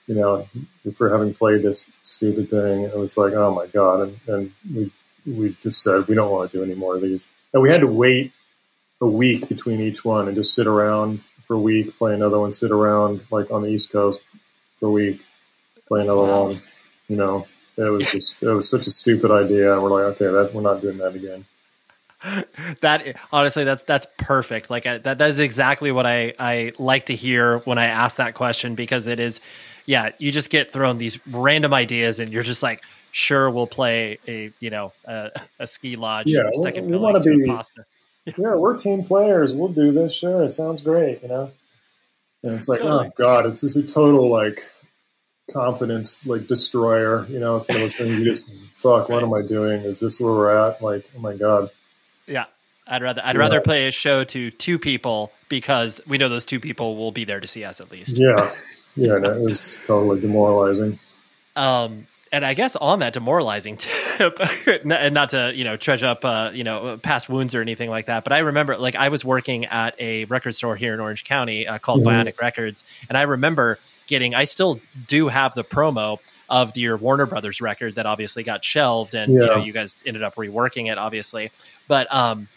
[0.07, 0.49] you know,
[0.95, 2.81] for having played this stupid thing.
[2.81, 4.01] It was like, oh my God.
[4.01, 4.91] And, and we,
[5.27, 7.27] we just said, we don't want to do any more of these.
[7.53, 8.31] And we had to wait
[9.01, 12.53] a week between each one and just sit around for a week, play another one,
[12.53, 14.19] sit around like on the East Coast
[14.77, 15.23] for a week,
[15.87, 16.43] play another wow.
[16.45, 16.61] one.
[17.07, 17.47] You know,
[17.77, 19.73] it was just it was such a stupid idea.
[19.73, 21.45] And we're like, okay, that we're not doing that again.
[22.81, 24.69] that honestly that's that's perfect.
[24.69, 28.17] Like I, that that is exactly what i i like to hear when i ask
[28.17, 29.39] that question because it is
[29.85, 34.17] yeah you just get thrown these random ideas and you're just like sure we'll play
[34.27, 37.85] a you know a, a ski lodge yeah second we, we want to be pasta.
[38.25, 39.53] yeah we're team players.
[39.53, 40.15] We'll do this.
[40.15, 41.51] Sure it sounds great you know?
[42.43, 43.07] And it's like oh, totally.
[43.07, 44.57] oh god it's just a total like
[45.53, 47.57] confidence like destroyer you know?
[47.57, 49.81] It's one of those things you just fuck what am i doing?
[49.81, 50.81] Is this where we're at?
[50.81, 51.69] Like oh my god
[52.27, 52.45] yeah.
[52.85, 53.39] I'd rather I'd yeah.
[53.39, 57.25] rather play a show to two people because we know those two people will be
[57.25, 58.17] there to see us at least.
[58.17, 58.53] Yeah.
[58.95, 60.99] Yeah, that was totally demoralizing.
[61.55, 63.77] Um and I guess on that demoralizing
[64.17, 64.39] tip,
[64.85, 68.07] and not to you know trudge up uh, you know past wounds or anything like
[68.07, 71.23] that, but I remember like I was working at a record store here in Orange
[71.23, 72.27] County uh, called mm-hmm.
[72.27, 76.19] Bionic Records, and I remember getting I still do have the promo
[76.49, 79.39] of your Warner Brothers record that obviously got shelved, and yeah.
[79.39, 81.51] you know you guys ended up reworking it, obviously.
[81.87, 82.47] But um,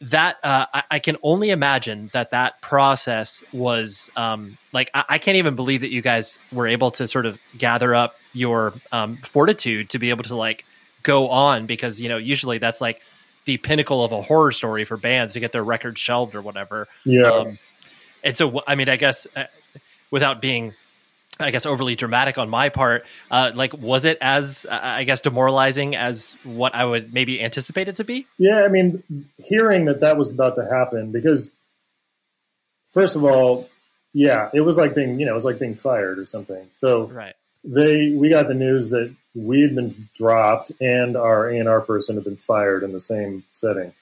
[0.00, 5.18] that uh, I, I, can only imagine that that process was um, like I, I,
[5.18, 9.16] can't even believe that you guys were able to sort of gather up your um,
[9.18, 10.66] fortitude to be able to like
[11.02, 13.00] go on because you know usually that's like
[13.46, 16.88] the pinnacle of a horror story for bands to get their records shelved or whatever.
[17.04, 17.30] Yeah.
[17.30, 17.58] Um,
[18.22, 19.44] and so I mean I guess uh,
[20.10, 20.74] without being
[21.38, 23.06] I guess overly dramatic on my part.
[23.30, 27.88] Uh, like, was it as uh, I guess demoralizing as what I would maybe anticipate
[27.88, 28.26] it to be?
[28.38, 29.02] Yeah, I mean,
[29.36, 31.54] hearing that that was about to happen because,
[32.90, 33.68] first of all,
[34.14, 36.66] yeah, it was like being you know it was like being fired or something.
[36.70, 37.34] So right,
[37.64, 41.82] they we got the news that we had been dropped and our A and R
[41.82, 43.92] person had been fired in the same setting,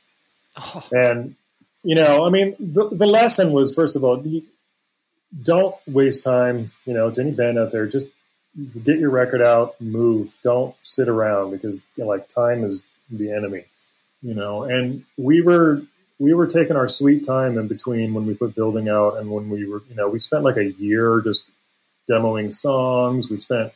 [0.57, 0.87] oh.
[0.93, 1.35] and
[1.82, 4.22] you know, I mean, the, the lesson was first of all
[5.43, 6.72] don't waste time.
[6.87, 8.09] You know, to any band out there, just
[8.82, 10.37] get your record out, move.
[10.43, 13.64] Don't sit around because you know, like time is the enemy.
[14.22, 15.82] You know, and we were
[16.18, 19.51] we were taking our sweet time in between when we put building out and when
[19.51, 21.47] we were you know we spent like a year just
[22.09, 23.30] demoing songs.
[23.30, 23.72] We spent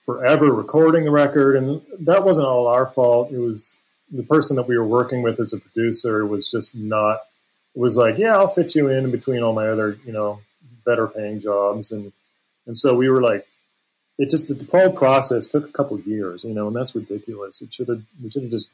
[0.00, 3.30] forever recording the record, and that wasn't all our fault.
[3.30, 3.80] It was
[4.10, 7.20] the person that we were working with as a producer was just not.
[7.74, 10.40] Was like, yeah, I'll fit you in, in between all my other, you know,
[10.88, 12.12] better paying jobs, and
[12.66, 13.46] and so we were like,
[14.18, 17.60] it just the whole process took a couple years, you know, and that's ridiculous.
[17.62, 18.70] It should have we should have just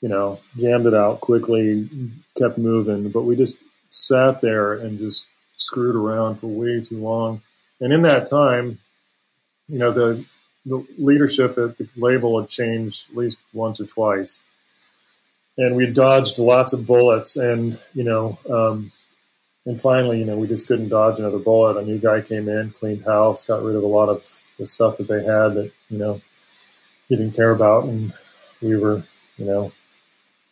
[0.00, 1.88] you know jammed it out quickly,
[2.36, 7.42] kept moving, but we just sat there and just screwed around for way too long.
[7.80, 8.78] And in that time,
[9.68, 10.24] you know, the
[10.66, 14.44] the leadership at the label had changed at least once or twice,
[15.56, 17.36] and we dodged lots of bullets.
[17.36, 18.92] And you know, um,
[19.66, 21.78] and finally, you know, we just couldn't dodge another bullet.
[21.78, 24.98] A new guy came in, cleaned house, got rid of a lot of the stuff
[24.98, 26.20] that they had that, you know,
[27.08, 27.84] he didn't care about.
[27.84, 28.12] And
[28.60, 29.02] we were,
[29.38, 29.72] you know,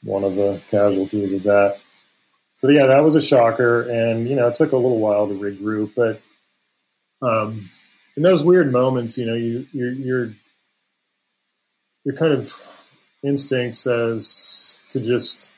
[0.02, 1.78] one of the casualties of that.
[2.54, 3.82] So, yeah, that was a shocker.
[3.82, 5.92] And, you know, it took a little while to regroup.
[5.94, 6.22] But
[7.20, 7.68] um,
[8.16, 10.32] in those weird moments, you know, you, you're, you're,
[12.04, 12.50] your kind of
[13.22, 15.51] instinct says to just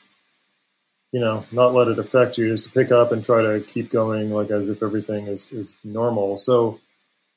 [1.15, 3.89] you know, not let it affect you, is to pick up and try to keep
[3.89, 6.35] going like as if everything is, is normal.
[6.35, 6.81] So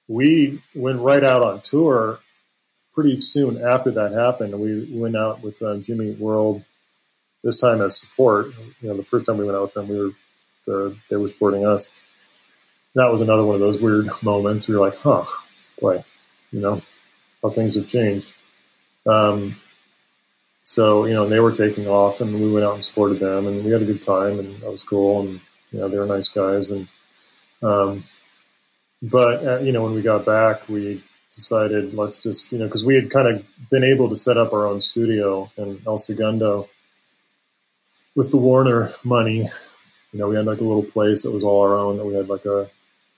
[0.09, 2.19] we went right out on tour
[2.93, 4.59] pretty soon after that happened.
[4.59, 6.65] We went out with uh, Jimmy World
[7.45, 8.47] this time as support.
[8.81, 10.11] You know, the first time we went out with them, we were
[10.67, 11.93] the, they were supporting us.
[12.97, 14.67] That was another one of those weird moments.
[14.67, 15.25] We were like, huh,
[15.81, 16.03] boy,
[16.51, 16.83] you know,
[17.45, 18.33] how things have changed.
[19.07, 19.55] Um,
[20.69, 23.47] so you know, and they were taking off, and we went out and supported them,
[23.47, 25.41] and we had a good time, and that was cool, and
[25.73, 26.87] you know, they were nice guys, and
[27.63, 28.05] um,
[29.01, 31.03] but uh, you know, when we got back, we
[31.35, 34.53] decided let's just you know because we had kind of been able to set up
[34.53, 36.69] our own studio in El Segundo
[38.15, 39.49] with the Warner money.
[40.13, 41.97] You know, we had like a little place that was all our own.
[41.97, 42.69] That we had like a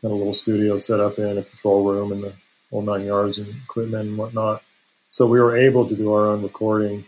[0.01, 2.33] kind of little studio set up in a control room and the
[2.71, 4.63] whole nine yards and equipment and whatnot.
[5.11, 7.05] So we were able to do our own recording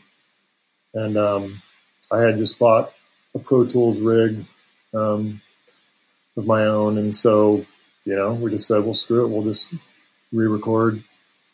[0.95, 1.63] and um,
[2.11, 2.93] I had just bought
[3.35, 4.45] a Pro Tools rig
[4.95, 5.41] um,
[6.37, 7.65] of my own, and so
[8.05, 9.75] you know we just said, well, screw it, we'll just
[10.33, 11.03] re-record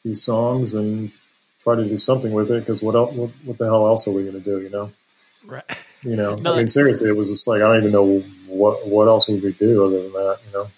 [0.05, 1.11] these songs and
[1.59, 4.13] try to do something with it because what else, what, what, the hell else are
[4.13, 4.61] we going to do?
[4.61, 4.93] You know,
[5.45, 5.65] right?
[6.03, 8.87] You know, no, I mean, seriously, it was just like I don't even know what
[8.87, 10.39] what else we do other than that.
[10.47, 10.71] You know.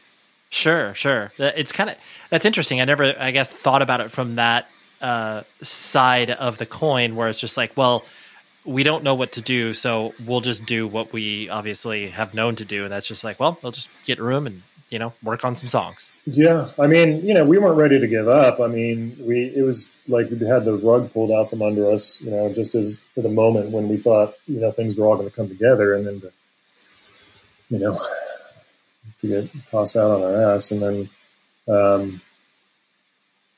[0.53, 1.33] Sure, sure.
[1.39, 1.97] It's kind of
[2.29, 2.81] that's interesting.
[2.81, 4.69] I never, I guess, thought about it from that
[5.01, 8.05] uh, side of the coin, where it's just like, well,
[8.71, 12.57] we don't know what to do, so we'll just do what we obviously have known
[12.57, 15.45] to do, and that's just like, well, we'll just get room and you know work
[15.45, 16.13] on some songs.
[16.27, 18.61] Yeah, I mean, you know, we weren't ready to give up.
[18.61, 22.23] I mean, we it was like we had the rug pulled out from under us,
[22.23, 25.17] you know, just as at the moment when we thought you know things were all
[25.17, 26.33] going to come together, and then to,
[27.71, 27.99] you know
[29.19, 31.11] to get tossed out on our ass, and then
[31.69, 32.21] um,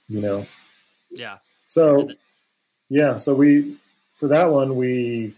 [0.08, 0.46] you know,
[1.10, 1.38] yeah.
[1.66, 2.10] So
[2.88, 3.76] yeah, so we
[4.14, 5.34] for that one we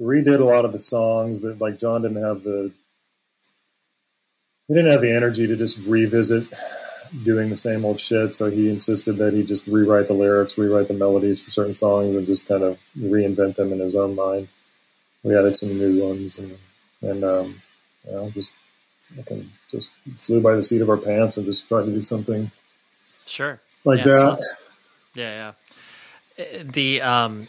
[0.00, 2.72] redid a lot of the songs, but like Jon didn't have the
[4.68, 6.46] he didn't have the energy to just revisit
[7.24, 8.34] doing the same old shit.
[8.34, 12.16] So he insisted that he just rewrite the lyrics, rewrite the melodies for certain songs,
[12.16, 14.48] and just kind of reinvent them in his own mind.
[15.22, 16.58] We added some new ones, and
[17.02, 17.62] and um,
[18.06, 18.54] you know, just
[19.16, 22.50] fucking just flew by the seat of our pants and just tried to do something.
[23.26, 23.60] Sure.
[23.84, 24.26] Like yeah, that.
[24.26, 24.56] awesome.
[25.14, 25.52] Yeah,
[26.38, 26.62] yeah.
[26.62, 27.48] The um,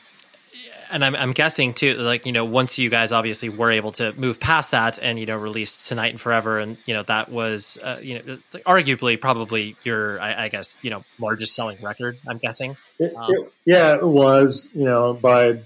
[0.92, 4.14] and I'm, I'm guessing too, like, you know, once you guys obviously were able to
[4.14, 7.78] move past that and, you know, released Tonight and Forever, and, you know, that was,
[7.82, 12.38] uh, you know, arguably probably your, I, I, guess, you know, largest selling record, I'm
[12.38, 12.78] guessing.
[13.00, 15.62] It, um, it, yeah, it was, you know, by,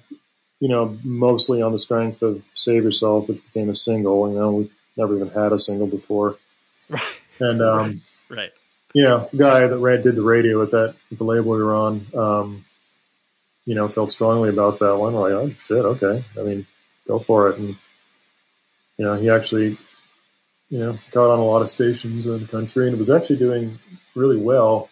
[0.59, 4.29] you know, mostly on the strength of Save Yourself, which became a single.
[4.29, 6.37] You know, we never even had a single before.
[6.89, 7.21] Right.
[7.39, 8.51] And, um, right.
[8.93, 11.75] You know, guy that ran, did the radio at that, at the label we were
[11.75, 12.65] on, um,
[13.67, 15.13] you know, felt strongly about that one.
[15.13, 16.23] Like, oh shit, okay.
[16.39, 16.65] I mean,
[17.05, 17.59] go for it.
[17.59, 17.75] And
[18.97, 19.77] you know, he actually,
[20.69, 23.39] you know, got on a lot of stations in the country, and it was actually
[23.39, 23.77] doing
[24.15, 24.89] really well.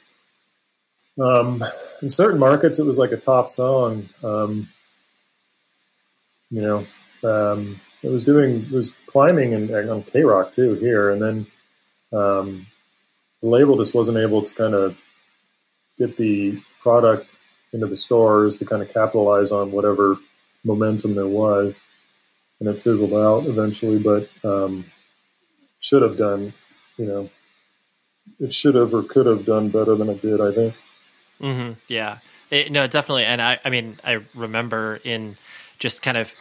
[1.18, 1.64] Um,
[2.02, 4.10] in certain markets, it was like a top song.
[4.22, 4.70] Um,
[6.52, 6.86] you know,
[7.24, 11.48] um, it was doing, was climbing and on KROQ too here, and then
[12.12, 12.68] um,
[13.42, 14.98] the label just wasn't able to kind of
[15.98, 17.38] get the product
[17.76, 20.18] into the stars to kind of capitalize on whatever
[20.64, 21.80] momentum there was,
[22.60, 24.00] and it fizzled out eventually.
[24.00, 24.86] But um,
[25.80, 26.54] should have done,
[26.98, 27.30] you know,
[28.40, 30.42] it should have or could have done better than it did.
[30.42, 30.76] I think.
[31.42, 31.74] Mm-hmm.
[31.88, 32.20] Yeah.
[32.50, 33.26] It, no, definitely.
[33.26, 35.36] And I, I mean, I remember in
[35.78, 36.34] just kind of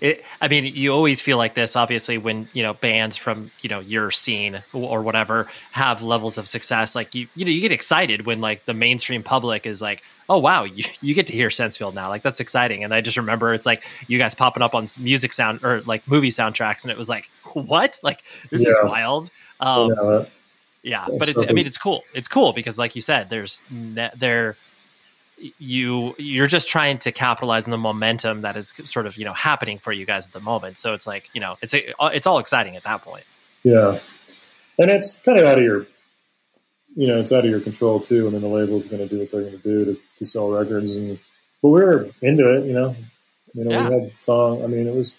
[0.00, 3.68] it, I mean, you always feel like this, obviously, when you know bands from you
[3.68, 6.94] know your scene or whatever have levels of success.
[6.94, 10.38] Like you, you know, you get excited when like the mainstream public is like, "Oh
[10.38, 12.84] wow, you, you get to hear Sensefield now!" Like that's exciting.
[12.84, 16.06] And I just remember it's like you guys popping up on music sound or like
[16.06, 17.98] movie soundtracks, and it was like, "What?
[18.02, 18.70] Like this yeah.
[18.70, 19.30] is wild."
[19.60, 20.24] Um, yeah,
[20.82, 22.02] yeah but it's, I mean, it's cool.
[22.14, 24.56] It's cool because, like you said, there's ne- there
[25.58, 29.32] you you're just trying to capitalize on the momentum that is sort of you know
[29.32, 30.76] happening for you guys at the moment.
[30.76, 33.24] So it's like you know it's a, it's all exciting at that point.
[33.62, 33.98] Yeah.
[34.78, 35.86] And it's kind of out of your
[36.96, 38.26] you know it's out of your control too.
[38.26, 40.50] I mean the label's going to do what they're going to do to, to sell
[40.50, 41.18] records and
[41.62, 42.96] but we were into it you know.
[43.54, 43.88] You know yeah.
[43.88, 45.16] we had song i mean it was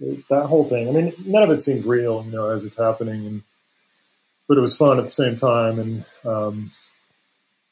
[0.00, 0.88] it, that whole thing.
[0.88, 3.42] I mean none of it seemed real you know as it's happening and
[4.48, 6.70] but it was fun at the same time and um,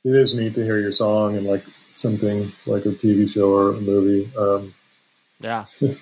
[0.04, 3.70] it is neat to hear your song and like something like a TV show or
[3.70, 4.30] a movie.
[4.36, 4.74] Um,
[5.40, 5.66] yeah.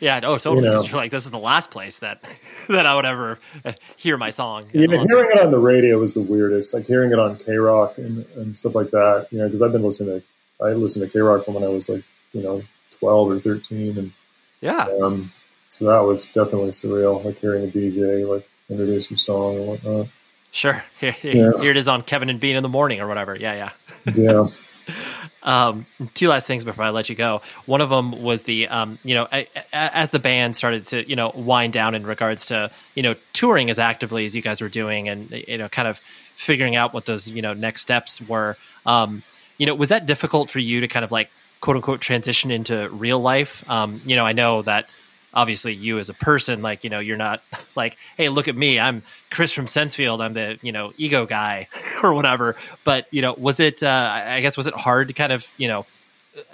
[0.00, 0.64] Yeah, oh, totally.
[0.64, 2.22] You know, you're like, this is the last place that
[2.68, 4.64] that I would ever uh, hear my song.
[4.72, 6.72] Even hearing it on the radio was the weirdest.
[6.72, 9.26] Like hearing it on KROQ and, and stuff like that.
[9.30, 11.88] You know, because I've been listening to I listened to KROQ from when I was
[11.88, 14.12] like you know twelve or thirteen, and
[14.60, 14.86] yeah.
[15.02, 15.32] Um,
[15.68, 17.24] so that was definitely surreal.
[17.24, 20.06] Like hearing a DJ like introduce your song and whatnot.
[20.50, 20.82] Sure.
[21.00, 23.36] Here, here, it is on Kevin and Bean in the morning or whatever.
[23.36, 23.70] Yeah,
[24.06, 24.14] yeah.
[24.14, 24.48] Yeah.
[25.42, 27.42] um, two last things before I let you go.
[27.66, 29.28] One of them was the, um, you know,
[29.72, 33.70] as the band started to, you know, wind down in regards to, you know, touring
[33.70, 35.98] as actively as you guys were doing and, you know, kind of
[36.34, 38.56] figuring out what those, you know, next steps were.
[38.86, 39.22] Um,
[39.58, 41.30] you know, was that difficult for you to kind of like,
[41.60, 43.68] quote unquote, transition into real life?
[43.68, 44.88] Um, you know, I know that
[45.34, 47.42] obviously you as a person like you know you're not
[47.76, 51.68] like hey look at me i'm chris from sensefield i'm the you know ego guy
[52.02, 52.56] or whatever.
[52.84, 55.68] But you know was it uh, i guess was it hard to kind of you
[55.68, 55.86] know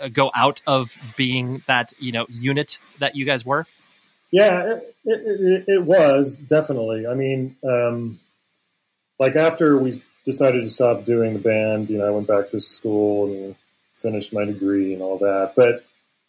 [0.01, 3.67] uh, go out of being that you know unit that you guys were?
[4.31, 7.07] Yeah it, it, it was definitely.
[7.07, 8.19] I mean um,
[9.19, 12.59] like after we decided to stop doing the band you know i went back to
[12.59, 13.57] school and
[13.95, 15.55] finished my degree and all that.
[15.57, 15.85] But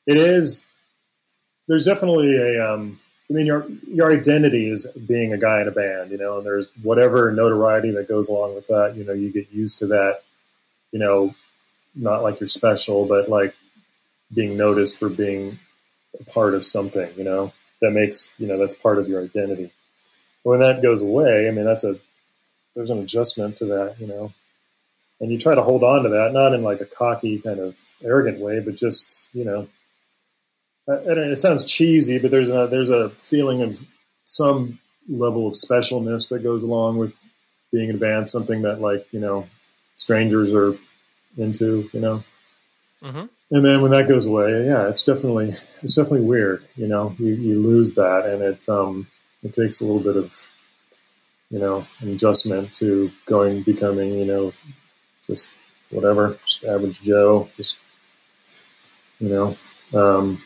[0.07, 0.67] it is
[1.67, 2.73] there's definitely a.
[2.73, 2.99] Um,
[3.29, 6.45] I mean, your your identity is being a guy in a band, you know, and
[6.45, 8.93] there's whatever notoriety that goes along with that.
[8.95, 10.21] You know, you get used to that.
[10.91, 11.35] You know,
[11.95, 13.55] not like you're special, but like
[14.33, 15.59] being noticed for being
[16.19, 17.09] a part of something.
[17.17, 19.71] You know, that makes you know that's part of your identity.
[20.43, 21.97] When that goes away, I mean, that's a
[22.75, 23.95] there's an adjustment to that.
[23.99, 24.33] You know,
[25.19, 27.79] and you try to hold on to that, not in like a cocky kind of
[28.03, 29.67] arrogant way, but just you know
[30.87, 33.83] and it sounds cheesy, but there's a there's a feeling of
[34.25, 37.15] some level of specialness that goes along with
[37.71, 39.47] being in a band, something that like you know
[39.95, 40.77] strangers are
[41.37, 42.23] into, you know.
[43.01, 43.25] Mm-hmm.
[43.51, 46.65] And then when that goes away, yeah, it's definitely it's definitely weird.
[46.75, 49.07] You know, you, you lose that, and it um,
[49.43, 50.33] it takes a little bit of
[51.49, 54.51] you know adjustment to going becoming you know
[55.27, 55.51] just
[55.89, 57.79] whatever, just average Joe, just
[59.19, 59.57] you know.
[59.93, 60.41] Um,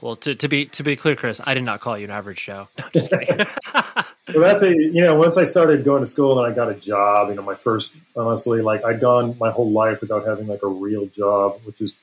[0.00, 2.44] well, to, to be to be clear, Chris, I did not call you an average
[2.44, 2.68] Joe.
[2.78, 3.46] No, just kidding.
[3.74, 6.74] well, that's a you know once I started going to school and I got a
[6.74, 7.30] job.
[7.30, 10.68] You know, my first honestly, like I'd gone my whole life without having like a
[10.68, 11.94] real job, which is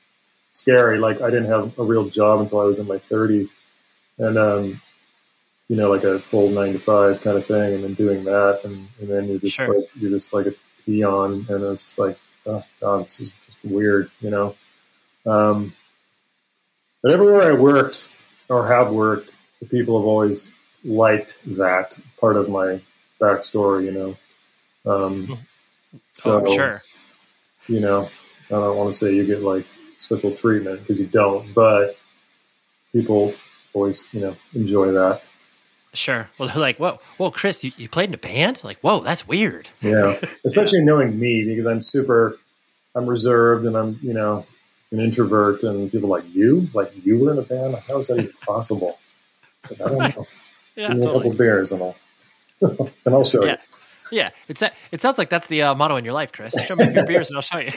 [0.52, 0.98] scary.
[0.98, 3.54] Like I didn't have a real job until I was in my thirties,
[4.18, 4.80] and um,
[5.68, 8.60] you know, like a full nine to five kind of thing, and then doing that,
[8.64, 9.74] and, and then you're just sure.
[9.74, 14.10] like you're just like a peon, and it's like, oh god, this is just weird,
[14.20, 14.54] you know.
[15.26, 15.74] Um,
[17.04, 18.08] but everywhere I worked
[18.48, 20.50] or have worked, the people have always
[20.82, 22.80] liked that part of my
[23.20, 24.16] backstory, you know.
[24.90, 25.38] Um, oh,
[26.12, 26.82] so, oh, sure.
[27.68, 28.08] You know,
[28.46, 29.66] I don't want to say you get like
[29.98, 31.98] special treatment because you don't, but
[32.90, 33.34] people
[33.74, 35.20] always, you know, enjoy that.
[35.92, 36.30] Sure.
[36.38, 38.64] Well, they're like, whoa, whoa, Chris, you, you played in a band?
[38.64, 39.68] Like, whoa, that's weird.
[39.82, 40.18] Yeah.
[40.46, 40.86] Especially yeah.
[40.86, 42.38] knowing me because I'm super,
[42.94, 44.46] I'm reserved and I'm, you know,
[44.94, 47.76] an introvert, and people like you, like you were in a band.
[47.88, 48.98] How is that even possible?
[49.70, 50.26] Like, I don't know.
[50.76, 51.08] yeah, Give me totally.
[51.08, 51.96] a couple beers, and I'll
[53.04, 53.52] and I'll show yeah.
[53.52, 54.18] you.
[54.18, 56.54] Yeah, it's a, it sounds like that's the uh, motto in your life, Chris.
[56.66, 57.70] Show me your beers, and I'll show you.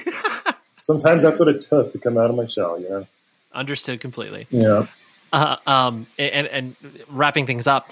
[0.81, 2.79] Sometimes that's what it took to come out of my shell.
[2.79, 3.07] You know.
[3.53, 4.47] Understood completely.
[4.49, 4.87] Yeah.
[5.33, 6.75] Uh, um, and, and
[7.09, 7.91] wrapping things up,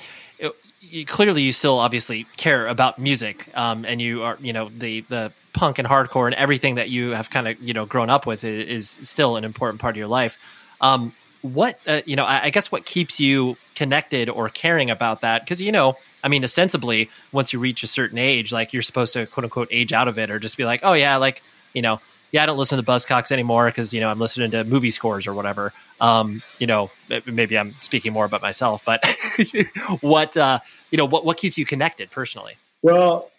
[0.90, 5.02] you, clearly you still obviously care about music, um, and you are you know the
[5.02, 8.26] the punk and hardcore and everything that you have kind of you know grown up
[8.26, 10.38] with is, is still an important part of your life.
[10.82, 15.22] Um, what uh, you know, I, I, guess what keeps you connected or caring about
[15.22, 15.42] that?
[15.42, 19.14] Because you know, I mean, ostensibly, once you reach a certain age, like you're supposed
[19.14, 21.42] to quote unquote age out of it, or just be like, oh yeah, like
[21.74, 22.00] you know,
[22.36, 24.92] yeah, I don't listen to the Buzzcocks anymore because you know I'm listening to movie
[24.92, 25.72] scores or whatever.
[26.02, 26.92] Um, you know,
[27.26, 29.08] maybe I'm speaking more about myself, but
[30.02, 30.60] what uh,
[30.92, 32.58] you know, what what keeps you connected personally?
[32.82, 33.32] Well,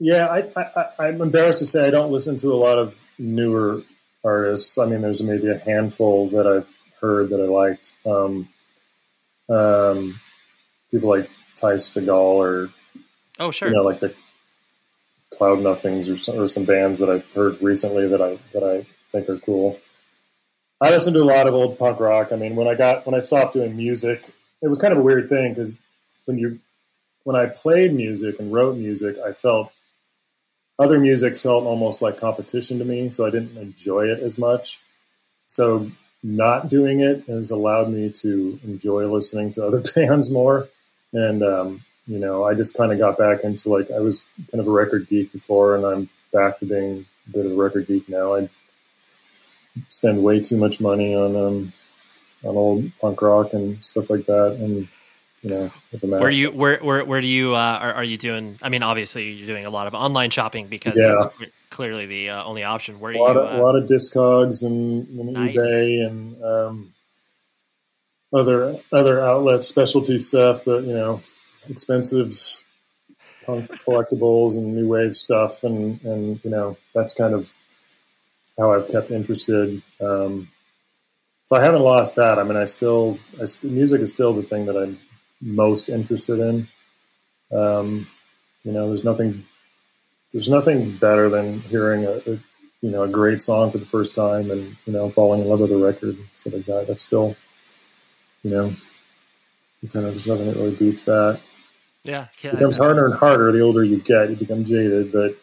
[0.00, 3.84] yeah, I, I, am embarrassed to say I don't listen to a lot of newer
[4.24, 4.76] artists.
[4.76, 7.92] I mean, there's maybe a handful that I've heard that I liked.
[8.04, 8.48] Um,
[9.48, 10.18] um,
[10.90, 12.70] people like Ty Segall or
[13.38, 14.12] oh, sure, you know, like the
[15.34, 18.86] Cloud Nothings or some, or some bands that I've heard recently that I that I
[19.10, 19.78] think are cool.
[20.80, 22.32] I listen to a lot of old punk rock.
[22.32, 24.30] I mean, when I got when I stopped doing music,
[24.62, 25.80] it was kind of a weird thing because
[26.24, 26.60] when you
[27.24, 29.72] when I played music and wrote music, I felt
[30.78, 34.80] other music felt almost like competition to me, so I didn't enjoy it as much.
[35.46, 35.90] So
[36.22, 40.68] not doing it has allowed me to enjoy listening to other bands more,
[41.12, 44.60] and um, you know, I just kind of got back into like I was kind
[44.60, 47.86] of a record geek before, and I'm back to being a bit of a record
[47.86, 48.34] geek now.
[48.34, 48.48] I
[49.88, 51.72] spend way too much money on um,
[52.42, 54.88] on old punk rock and stuff like that, and
[55.42, 58.58] you know, where you where where where do you uh, are, are you doing?
[58.60, 61.14] I mean, obviously you're doing a lot of online shopping because yeah.
[61.16, 62.98] that's clearly the uh, only option.
[62.98, 63.40] Where a lot you?
[63.40, 65.54] Of, uh, a lot of Discogs and, and nice.
[65.54, 66.92] eBay and um,
[68.32, 71.20] other other outlets, specialty stuff, but you know,
[71.70, 72.32] expensive
[73.46, 77.52] punk collectibles and new wave stuff, and and you know that's kind of
[78.58, 79.82] how I've kept interested.
[80.00, 80.50] Um,
[81.44, 82.38] so I haven't lost that.
[82.38, 84.98] I mean, I still I, music is still the thing that I'm
[85.40, 86.68] most interested in.
[87.50, 88.06] Um,
[88.62, 89.44] you know, there's nothing
[90.32, 92.38] there's nothing better than hearing a, a,
[92.82, 95.60] you know a great song for the first time and you know falling in love
[95.60, 96.86] with a record and stuff like that.
[96.86, 97.36] That's still
[98.42, 98.72] you know
[99.92, 101.40] kind of there's nothing that really beats that.
[102.04, 104.30] Yeah, it becomes harder and harder the older you get.
[104.30, 105.36] You become jaded, but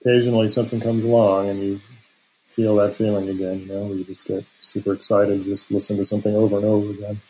[0.00, 1.80] occasionally something comes along and you
[2.48, 3.60] feel that feeling again.
[3.60, 6.90] You know, where you just get super excited just listen to something over and over
[6.90, 7.20] again.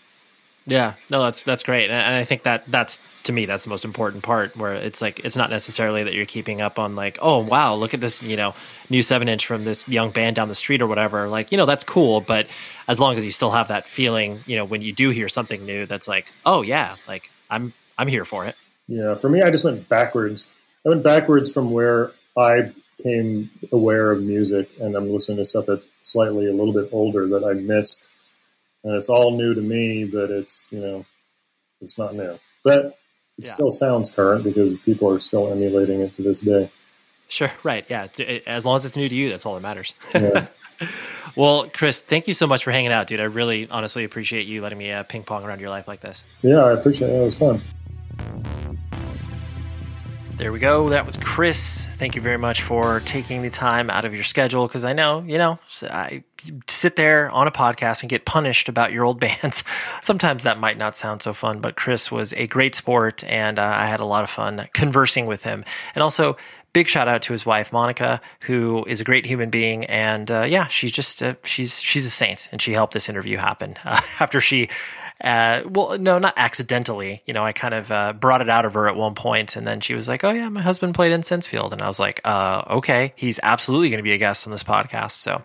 [0.69, 3.85] Yeah, no, that's that's great, and I think that that's to me that's the most
[3.85, 4.57] important part.
[4.57, 7.95] Where it's like it's not necessarily that you're keeping up on like, oh wow, look
[7.95, 8.53] at this, you know,
[8.91, 11.29] new seven inch from this young band down the street or whatever.
[11.29, 12.49] Like, you know, that's cool, but
[12.89, 15.65] as long as you still have that feeling, you know, when you do hear something
[15.65, 18.57] new, that's like, oh yeah, like I'm I'm here for it.
[18.89, 20.47] Yeah, for me, I just went backwards.
[20.85, 22.73] I went backwards from where I
[23.03, 27.27] came aware of music, and I'm listening to stuff that's slightly a little bit older
[27.29, 28.09] that I missed,
[28.85, 30.05] and it's all new to me.
[30.05, 31.07] But it's you know,
[31.81, 32.99] it's not new, but
[33.39, 33.55] it yeah.
[33.55, 36.71] still sounds current because people are still emulating it to this day.
[37.29, 37.85] Sure, right.
[37.89, 38.07] Yeah.
[38.47, 39.95] As long as it's new to you, that's all that matters.
[40.15, 40.47] Yeah.
[41.37, 43.21] well, Chris, thank you so much for hanging out, dude.
[43.21, 46.25] I really honestly appreciate you letting me uh, ping pong around your life like this.
[46.43, 47.21] Yeah, I appreciate it.
[47.21, 47.61] It was fun.
[50.37, 50.91] There we go.
[50.91, 51.87] That was Chris.
[51.93, 55.25] Thank you very much for taking the time out of your schedule because I know,
[55.27, 56.25] you know, I
[56.69, 59.65] sit there on a podcast and get punished about your old bands.
[60.03, 63.63] Sometimes that might not sound so fun, but Chris was a great sport and uh,
[63.63, 65.65] I had a lot of fun conversing with him.
[65.95, 66.37] And also,
[66.77, 70.43] big shout out to his wife Monica, who is a great human being, and uh,
[70.43, 73.99] yeah, she's just uh, she's she's a saint, and she helped this interview happen uh,
[74.21, 74.69] after she.
[75.21, 77.23] Uh, well, no, not accidentally.
[77.25, 79.67] You know, I kind of uh, brought it out of her at one point, and
[79.67, 82.21] then she was like, "Oh yeah, my husband played in Sensefield," and I was like,
[82.25, 85.43] uh, "Okay, he's absolutely going to be a guest on this podcast." So,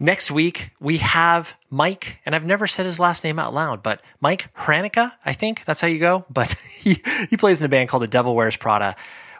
[0.00, 4.00] Next week, we have Mike, and I've never said his last name out loud, but
[4.20, 6.24] Mike Hranica, I think that's how you go.
[6.30, 8.94] But he, he plays in a band called The Devil Wears Prada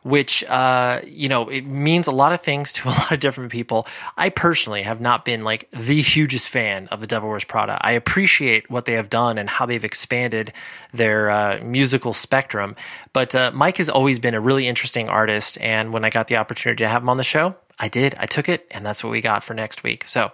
[0.08, 3.52] which uh, you know it means a lot of things to a lot of different
[3.52, 3.86] people.
[4.16, 7.78] I personally have not been like the hugest fan of the Devil Wears Prada.
[7.80, 10.52] I appreciate what they have done and how they've expanded
[10.92, 12.74] their uh, musical spectrum,
[13.12, 15.58] but uh, Mike has always been a really interesting artist.
[15.60, 18.16] And when I got the opportunity to have him on the show, I did.
[18.18, 20.04] I took it, and that's what we got for next week.
[20.06, 20.32] So,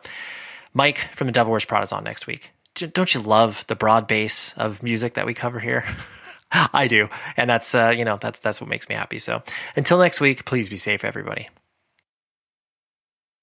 [0.72, 2.52] Mike from the Devil Wears Prada is on next week.
[2.74, 5.84] Don't you love the broad base of music that we cover here?
[6.72, 9.18] I do, and that's uh, you know that's that's what makes me happy.
[9.18, 9.42] So
[9.76, 11.48] until next week, please be safe, everybody.